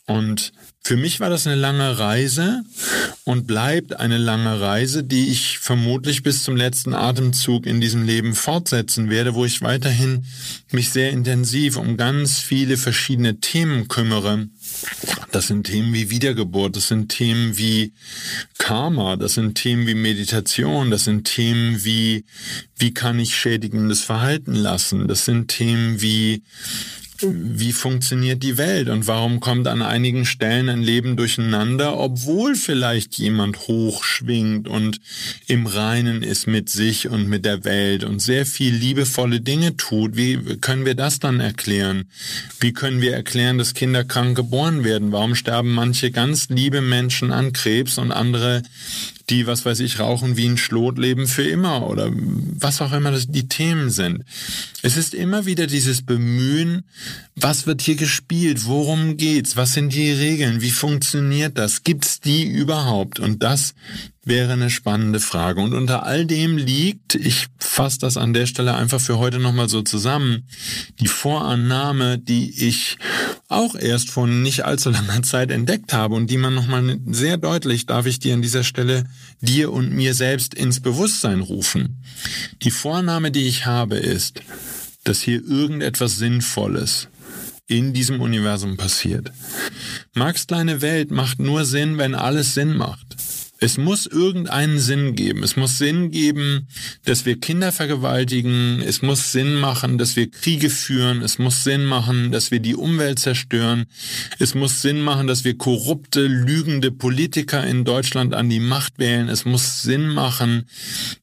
Und 0.06 0.52
für 0.82 0.98
mich 0.98 1.20
war 1.20 1.30
das 1.30 1.46
eine 1.46 1.56
lange 1.56 2.00
Reise 2.00 2.64
und 3.24 3.46
bleibt 3.46 4.00
eine 4.00 4.18
lange 4.18 4.60
Reise, 4.60 5.04
die 5.04 5.28
ich 5.28 5.60
vermutlich 5.60 6.24
bis 6.24 6.42
zum 6.42 6.56
letzten 6.56 6.94
Atemzug 6.94 7.66
in 7.68 7.80
diesem 7.80 8.06
Leben 8.06 8.34
fortsetzen 8.34 9.10
werde, 9.10 9.36
wo 9.36 9.46
ich 9.46 9.62
weiterhin 9.62 10.26
mich 10.72 10.90
sehr 10.90 11.12
intensiv 11.12 11.78
um 11.78 11.98
ganz 11.98 12.40
viele 12.40 12.78
verschiedene 12.78 13.40
Themen 13.40 13.88
kümmere. 13.88 14.48
Das 15.32 15.48
sind 15.48 15.66
Themen 15.66 15.94
wie 15.94 16.10
Wiedergeburt, 16.10 16.76
das 16.76 16.88
sind 16.88 17.10
Themen 17.10 17.58
wie 17.58 17.94
Karma, 18.58 19.16
das 19.16 19.34
sind 19.34 19.56
Themen 19.56 19.86
wie 19.86 19.96
Meditation, 19.96 20.90
das 20.90 21.04
sind 21.04 21.26
Themen 21.26 21.84
wie, 21.84 22.26
wie 22.78 22.94
kann 22.94 23.20
ich 23.20 23.36
schädigendes 23.36 24.02
Verhalten 24.02 24.56
lassen, 24.56 25.08
das 25.08 25.26
sind 25.26 25.50
Themen 25.50 26.02
wie, 26.02 26.42
wie 27.22 27.74
funktioniert 27.74 28.44
die 28.44 28.58
Welt 28.58 28.90
und 28.90 29.08
warum 29.08 29.40
kommt 29.40 29.68
an 29.68 29.82
einigen 29.82 30.26
Stellen 30.26 30.70
ein 30.70 30.82
Leben 30.82 31.18
durcheinander, 31.18 31.98
obwohl 31.98 32.56
vielleicht 32.56 33.16
jemand 33.16 33.68
hochschwingt 33.68 34.68
und 34.68 35.00
im 35.48 35.66
Reinen 35.66 36.24
ist 36.24 36.48
mit 36.48 36.70
sich 36.70 37.10
und 37.10 37.28
mit 37.28 37.46
der 37.46 37.64
Welt 37.66 38.04
und 38.04 38.22
sehr 38.22 38.46
viel 38.46 38.74
liebevolle 38.74 39.42
Dinge 39.42 39.76
tut. 39.78 40.16
Wie 40.16 40.38
können 40.62 40.86
wir 40.86 40.96
das 40.96 41.20
dann 41.20 41.40
erklären? 41.40 42.06
Wie 42.60 42.74
können 42.74 43.02
wir 43.02 43.14
erklären, 43.14 43.58
dass 43.58 43.74
Kinder 43.74 44.04
krank 44.04 44.36
geboren 44.36 44.84
werden? 44.84 45.12
Warum 45.12 45.36
sterben 45.36 45.74
manche 45.74 46.12
ganz 46.12 46.50
liebe 46.50 46.82
Menschen 46.82 47.32
an 47.32 47.54
Krebs 47.54 47.98
und 47.98 48.12
andere 48.12 48.64
die, 49.30 49.48
was 49.48 49.66
weiß 49.66 49.80
ich, 49.82 50.00
rauchen 50.00 50.38
wie 50.38 50.48
ein 50.48 50.58
Schlot, 50.58 50.98
leben 50.98 51.28
für 51.28 51.44
immer 51.44 51.88
oder 51.88 52.12
was 52.12 52.82
auch 52.82 52.92
immer 52.92 53.12
das 53.12 53.28
die 53.28 53.48
Themen 53.48 53.90
sind. 53.90 54.24
Es 54.82 54.98
ist 54.98 55.14
immer 55.14 55.46
wieder 55.46 55.68
dieses 55.68 56.02
Bemühen, 56.02 56.84
was 57.36 57.68
wird 57.68 57.82
hier 57.82 57.96
gespielt, 57.96 58.66
worum 58.66 59.18
geht's, 59.18 59.56
was 59.56 59.74
sind 59.74 59.94
die 59.94 60.12
Regeln, 60.12 60.62
wie 60.62 60.72
funktioniert 60.72 61.58
das, 61.58 61.84
gibt's 61.84 62.20
die 62.20 62.44
überhaupt? 62.44 63.20
Und 63.20 63.44
das 63.44 63.74
wäre 64.24 64.54
eine 64.54 64.70
spannende 64.70 65.20
Frage. 65.20 65.62
Und 65.62 65.74
unter 65.74 66.04
all 66.04 66.26
dem 66.26 66.58
liegt, 66.58 67.16
ich 67.16 67.48
fasse 67.60 68.00
das 68.00 68.18
an 68.18 68.34
der 68.34 68.46
Stelle 68.46 68.76
einfach 68.76 69.02
für 69.02 69.18
heute 69.18 69.40
nochmal 69.40 69.70
so 69.70 69.82
zusammen, 69.82 70.48
die 71.00 71.08
Vorannahme, 71.08 72.18
die 72.18 72.68
ich 72.68 72.98
auch 73.50 73.76
erst 73.76 74.12
vor 74.12 74.28
nicht 74.28 74.64
allzu 74.64 74.92
langer 74.92 75.24
Zeit 75.24 75.52
entdeckt 75.52 75.92
habe 75.92 76.16
und 76.16 76.28
die 76.28 76.38
man 76.38 76.54
nochmal 76.54 77.00
sehr 77.08 77.38
deutlich, 77.38 77.88
darf 77.88 78.06
ich 78.06 78.20
dir 78.20 78.36
an 78.36 78.44
dieser 78.44 78.64
Stelle, 78.64 79.06
dir 79.42 79.74
und 79.74 79.92
mir 79.92 80.14
selbst 80.14 80.54
ins 80.54 80.80
Bewusstsein 80.80 81.42
rufen. 81.42 82.04
Die 82.62 82.72
Vorannahme, 82.72 83.32
die 83.32 83.48
ich 83.48 83.66
habe, 83.66 83.98
ist, 83.98 84.42
dass 85.04 85.22
hier 85.22 85.44
irgendetwas 85.44 86.18
Sinnvolles 86.18 87.08
in 87.66 87.94
diesem 87.94 88.22
Universum 88.22 88.78
passiert. 88.78 89.32
Marx 90.14 90.46
kleine 90.46 90.82
Welt 90.82 91.10
macht 91.10 91.40
nur 91.40 91.66
Sinn, 91.66 91.98
wenn 91.98 92.14
alles 92.16 92.54
Sinn 92.54 92.78
macht. 92.78 93.16
Es 93.60 93.78
muss 93.78 94.06
irgendeinen 94.06 94.80
Sinn 94.80 95.16
geben. 95.16 95.44
Es 95.44 95.58
muss 95.58 95.78
Sinn 95.78 96.12
geben, 96.12 96.68
dass 97.04 97.26
wir 97.26 97.40
Kinder 97.40 97.72
vergewaltigen. 97.72 98.82
Es 98.82 99.02
muss 99.02 99.32
Sinn 99.32 99.56
machen, 99.56 99.98
dass 99.98 100.16
wir 100.16 100.32
Kriege 100.32 100.70
führen. 100.70 101.22
Es 101.22 101.40
muss 101.40 101.64
Sinn 101.64 101.86
machen, 101.86 102.32
dass 102.32 102.52
wir 102.52 102.62
die 102.62 102.76
Umwelt 102.76 103.20
zerstören. 103.20 103.86
Es 104.40 104.56
muss 104.56 104.82
Sinn 104.82 105.02
machen, 105.02 105.28
dass 105.28 105.44
wir 105.44 105.58
korrupte, 105.58 106.26
lügende 106.26 106.92
Politiker 106.92 107.66
in 107.66 107.84
Deutschland 107.84 108.34
an 108.34 108.50
die 108.50 108.62
Macht 108.62 108.98
wählen. 108.98 109.28
Es 109.28 109.44
muss 109.44 109.82
Sinn 109.82 110.08
machen, 110.08 110.66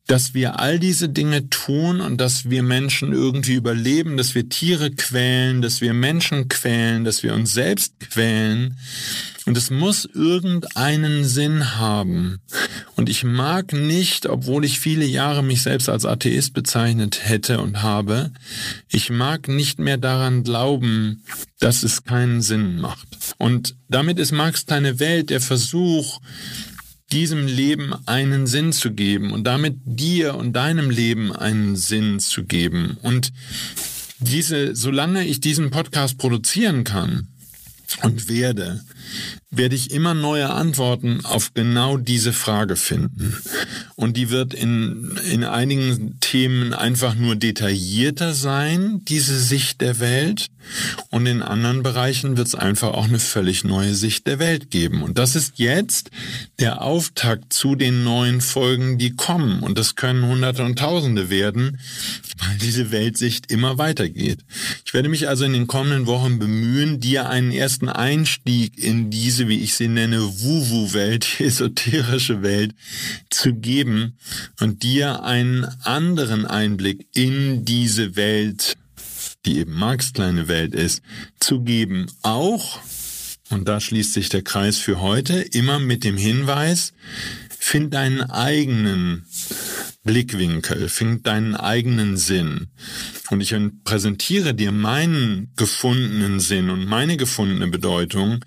dass 0.07 0.35
wir 0.35 0.61
all 0.61 0.79
diese 0.79 1.09
Dinge 1.09 1.51
tun 1.51 2.01
und 2.01 2.21
dass 2.21 2.49
wir 2.49 2.63
Menschen 2.63 3.13
irgendwie 3.13 3.55
überleben, 3.55 4.17
dass 4.17 4.35
wir 4.35 4.49
Tiere 4.49 4.93
quälen, 4.93 5.63
dass 5.63 5.81
wir 5.81 5.95
Menschen 5.95 6.49
quälen, 6.49 7.05
dass 7.05 7.23
wir 7.23 7.35
uns 7.35 7.53
selbst 7.53 7.99
quälen. 7.99 8.79
Und 9.47 9.57
es 9.57 9.71
muss 9.71 10.05
irgendeinen 10.05 11.25
Sinn 11.25 11.77
haben. 11.77 12.41
Und 12.97 13.09
ich 13.09 13.23
mag 13.23 13.73
nicht, 13.73 14.27
obwohl 14.27 14.65
ich 14.65 14.81
viele 14.81 15.05
Jahre 15.05 15.43
mich 15.45 15.63
selbst 15.63 15.89
als 15.89 16.05
Atheist 16.05 16.53
bezeichnet 16.53 17.21
hätte 17.23 17.61
und 17.61 17.83
habe, 17.83 18.33
ich 18.89 19.11
mag 19.11 19.47
nicht 19.47 19.79
mehr 19.79 19.99
daran 19.99 20.43
glauben, 20.43 21.23
dass 21.61 21.85
es 21.85 22.05
keinen 22.05 22.43
Sinn 22.43 22.81
macht. 22.81 23.07
Und 23.39 23.77
damit 23.89 24.19
ist 24.19 24.33
Marx 24.33 24.67
kleine 24.67 24.99
Welt 24.99 25.31
der 25.31 25.41
Versuch, 25.41 26.21
diesem 27.13 27.47
Leben 27.47 27.95
einen 28.07 28.47
Sinn 28.47 28.73
zu 28.73 28.93
geben 28.93 29.33
und 29.33 29.45
damit 29.45 29.77
dir 29.85 30.35
und 30.35 30.55
deinem 30.55 30.91
Leben 30.91 31.35
einen 31.35 31.77
Sinn 31.77 32.19
zu 32.19 32.45
geben. 32.45 32.99
Und 33.03 33.33
diese, 34.19 34.75
solange 34.75 35.25
ich 35.27 35.41
diesen 35.41 35.71
Podcast 35.71 36.19
produzieren 36.19 36.85
kann 36.85 37.29
und 38.03 38.29
werde, 38.29 38.83
werde 39.51 39.77
ich 39.77 39.93
immer 39.93 40.13
neue 40.13 40.51
Antworten 40.51 41.25
auf 41.25 41.55
genau 41.55 41.97
diese 41.97 42.33
Frage 42.33 42.77
finden. 42.77 43.37
Und 43.95 44.17
die 44.17 44.31
wird 44.31 44.53
in, 44.53 45.19
in 45.31 45.45
einigen 45.45 46.19
Themen 46.21 46.75
einfach 46.75 47.15
nur 47.15 47.37
detaillierter 47.37 48.35
sein, 48.35 49.03
diese 49.05 49.39
Sicht 49.39 49.81
der 49.81 50.01
Welt. 50.01 50.49
Und 51.11 51.27
in 51.27 51.43
anderen 51.43 51.85
Bereichen 51.85 52.37
wird 52.37 52.49
es 52.49 52.57
einfach 52.57 52.89
auch 52.89 53.05
eine 53.05 53.21
völlig 53.21 53.63
neue 53.63 53.95
Sicht 53.95 54.27
der 54.27 54.41
Welt 54.41 54.71
geben. 54.71 55.03
Und 55.03 55.17
das 55.17 55.37
ist 55.37 55.59
jetzt 55.59 56.11
der 56.59 56.83
Auftakt 56.83 57.53
zu 57.53 57.77
den 57.77 58.03
neuen 58.03 58.41
Folgen, 58.41 58.99
die 58.99 59.15
kommen. 59.15 59.61
Und 59.61 59.79
das 59.79 59.95
können 59.95 60.27
Hunderte 60.27 60.65
und 60.65 60.79
Tausende 60.79 61.31
werden, 61.31 61.79
weil 62.39 62.59
diese 62.59 62.91
Weltsicht 62.91 63.53
immer 63.53 63.79
weitergeht. 63.79 64.41
Ich 64.85 64.93
werde 64.93 65.09
mich 65.09 65.29
also 65.29 65.45
in 65.45 65.53
den 65.53 65.69
kommenden 65.69 66.07
Wochen 66.07 66.39
bemühen, 66.41 67.01
dir 67.01 67.31
einen 67.31 67.53
ersten 67.53 67.89
Einstieg 67.89 68.77
in 68.77 69.11
diese 69.11 69.36
wie 69.49 69.61
ich 69.61 69.75
sie 69.75 69.89
nenne, 69.89 70.21
Wu-Wu-Welt, 70.21 71.27
die 71.39 71.45
esoterische 71.45 72.43
Welt, 72.43 72.75
zu 73.31 73.55
geben 73.55 74.17
und 74.61 74.83
dir 74.83 75.23
einen 75.23 75.65
anderen 75.83 76.47
Einblick 76.47 77.07
in 77.15 77.65
diese 77.65 78.17
Welt, 78.17 78.77
die 79.45 79.59
eben 79.59 79.73
Marx 79.75 80.13
kleine 80.13 80.49
Welt 80.49 80.75
ist, 80.75 81.03
zu 81.39 81.61
geben. 81.61 82.07
Auch, 82.23 82.81
und 83.51 83.69
da 83.69 83.81
schließt 83.81 84.13
sich 84.13 84.29
der 84.29 84.43
Kreis 84.43 84.79
für 84.79 85.01
heute, 85.01 85.41
immer 85.41 85.79
mit 85.79 86.05
dem 86.05 86.17
Hinweis, 86.17 86.93
find 87.59 87.95
deinen 87.95 88.23
eigenen 88.23 89.25
Blickwinkel, 90.07 90.89
find 90.89 91.27
deinen 91.27 91.57
eigenen 91.57 92.17
Sinn. 92.17 92.69
Und 93.31 93.41
ich 93.41 93.55
präsentiere 93.83 94.55
dir 94.55 94.71
meinen 94.71 95.51
gefundenen 95.57 96.39
Sinn 96.39 96.71
und 96.71 96.87
meine 96.87 97.17
gefundene 97.17 97.67
Bedeutung, 97.67 98.45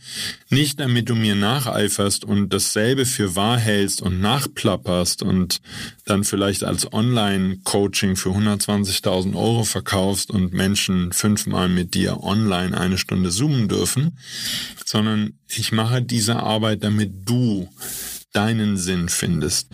nicht 0.49 0.79
damit 0.79 1.09
du 1.09 1.15
mir 1.15 1.35
nacheiferst 1.35 2.23
und 2.23 2.53
dasselbe 2.53 3.05
für 3.05 3.35
wahr 3.35 3.57
hältst 3.59 4.01
und 4.01 4.21
nachplapperst 4.21 5.21
und 5.21 5.59
dann 6.05 6.23
vielleicht 6.23 6.63
als 6.63 6.91
Online-Coaching 6.91 8.15
für 8.15 8.29
120.000 8.29 9.35
Euro 9.35 9.65
verkaufst 9.65 10.31
und 10.31 10.53
Menschen 10.53 11.11
fünfmal 11.11 11.67
mit 11.67 11.93
dir 11.93 12.23
online 12.23 12.75
eine 12.75 12.97
Stunde 12.97 13.31
zoomen 13.31 13.67
dürfen, 13.67 14.17
sondern 14.85 15.33
ich 15.49 15.73
mache 15.73 16.01
diese 16.01 16.37
Arbeit, 16.37 16.83
damit 16.85 17.29
du 17.29 17.67
deinen 18.31 18.77
Sinn 18.77 19.09
findest. 19.09 19.67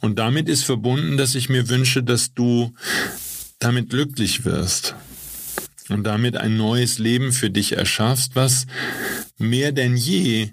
Und 0.00 0.18
damit 0.18 0.48
ist 0.48 0.64
verbunden, 0.64 1.16
dass 1.16 1.34
ich 1.34 1.48
mir 1.48 1.68
wünsche, 1.68 2.02
dass 2.02 2.34
du 2.34 2.72
damit 3.58 3.90
glücklich 3.90 4.44
wirst 4.44 4.94
und 5.88 6.04
damit 6.04 6.36
ein 6.36 6.56
neues 6.56 6.98
Leben 6.98 7.32
für 7.32 7.50
dich 7.50 7.76
erschaffst, 7.76 8.36
was 8.36 8.66
mehr 9.38 9.72
denn 9.72 9.96
je 9.96 10.50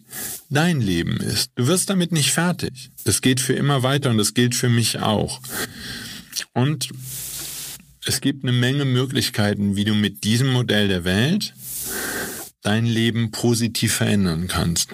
dein 0.49 0.81
Leben 0.81 1.17
ist. 1.17 1.51
Du 1.55 1.67
wirst 1.67 1.89
damit 1.89 2.11
nicht 2.11 2.31
fertig. 2.31 2.89
Das 3.03 3.21
geht 3.21 3.39
für 3.39 3.53
immer 3.53 3.83
weiter 3.83 4.09
und 4.09 4.17
das 4.17 4.33
gilt 4.33 4.55
für 4.55 4.69
mich 4.69 4.99
auch. 4.99 5.41
Und 6.53 6.89
es 8.05 8.21
gibt 8.21 8.43
eine 8.43 8.53
Menge 8.53 8.85
Möglichkeiten, 8.85 9.75
wie 9.75 9.83
du 9.83 9.93
mit 9.93 10.23
diesem 10.23 10.51
Modell 10.51 10.87
der 10.87 11.03
Welt 11.03 11.53
dein 12.61 12.85
Leben 12.85 13.31
positiv 13.31 13.93
verändern 13.93 14.47
kannst. 14.47 14.89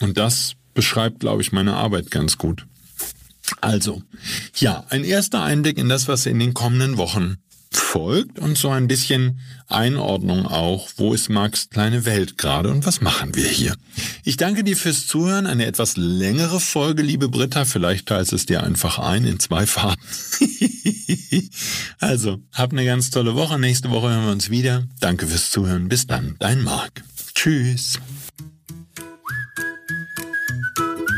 Und 0.00 0.18
das 0.18 0.54
beschreibt, 0.74 1.20
glaube 1.20 1.42
ich, 1.42 1.52
meine 1.52 1.74
Arbeit 1.74 2.10
ganz 2.10 2.38
gut. 2.38 2.66
Also, 3.60 4.02
ja, 4.56 4.84
ein 4.90 5.04
erster 5.04 5.42
Einblick 5.42 5.78
in 5.78 5.88
das, 5.88 6.08
was 6.08 6.26
in 6.26 6.38
den 6.38 6.54
kommenden 6.54 6.96
Wochen 6.96 7.38
folgt 7.70 8.38
und 8.38 8.56
so 8.56 8.70
ein 8.70 8.88
bisschen 8.88 9.40
Einordnung 9.66 10.46
auch, 10.46 10.88
wo 10.96 11.12
ist 11.12 11.28
Marx 11.28 11.68
kleine 11.70 12.04
Welt 12.04 12.38
gerade 12.38 12.70
und 12.70 12.86
was 12.86 13.00
machen 13.00 13.34
wir 13.34 13.48
hier. 13.48 13.76
Ich 14.24 14.36
danke 14.36 14.64
dir 14.64 14.76
fürs 14.76 15.06
Zuhören, 15.06 15.46
eine 15.46 15.66
etwas 15.66 15.96
längere 15.96 16.60
Folge, 16.60 17.02
liebe 17.02 17.28
Britta, 17.28 17.64
vielleicht 17.64 18.06
teilst 18.06 18.32
es 18.32 18.46
dir 18.46 18.62
einfach 18.62 18.98
ein 18.98 19.24
in 19.24 19.38
zwei 19.38 19.66
Fahrten. 19.66 20.02
also, 21.98 22.38
hab 22.52 22.72
eine 22.72 22.84
ganz 22.84 23.10
tolle 23.10 23.34
Woche, 23.34 23.58
nächste 23.58 23.90
Woche 23.90 24.10
hören 24.10 24.24
wir 24.24 24.32
uns 24.32 24.50
wieder. 24.50 24.86
Danke 25.00 25.26
fürs 25.26 25.50
Zuhören, 25.50 25.88
bis 25.88 26.06
dann, 26.06 26.36
dein 26.38 26.62
Marc. 26.62 27.02
Tschüss. 27.34 27.98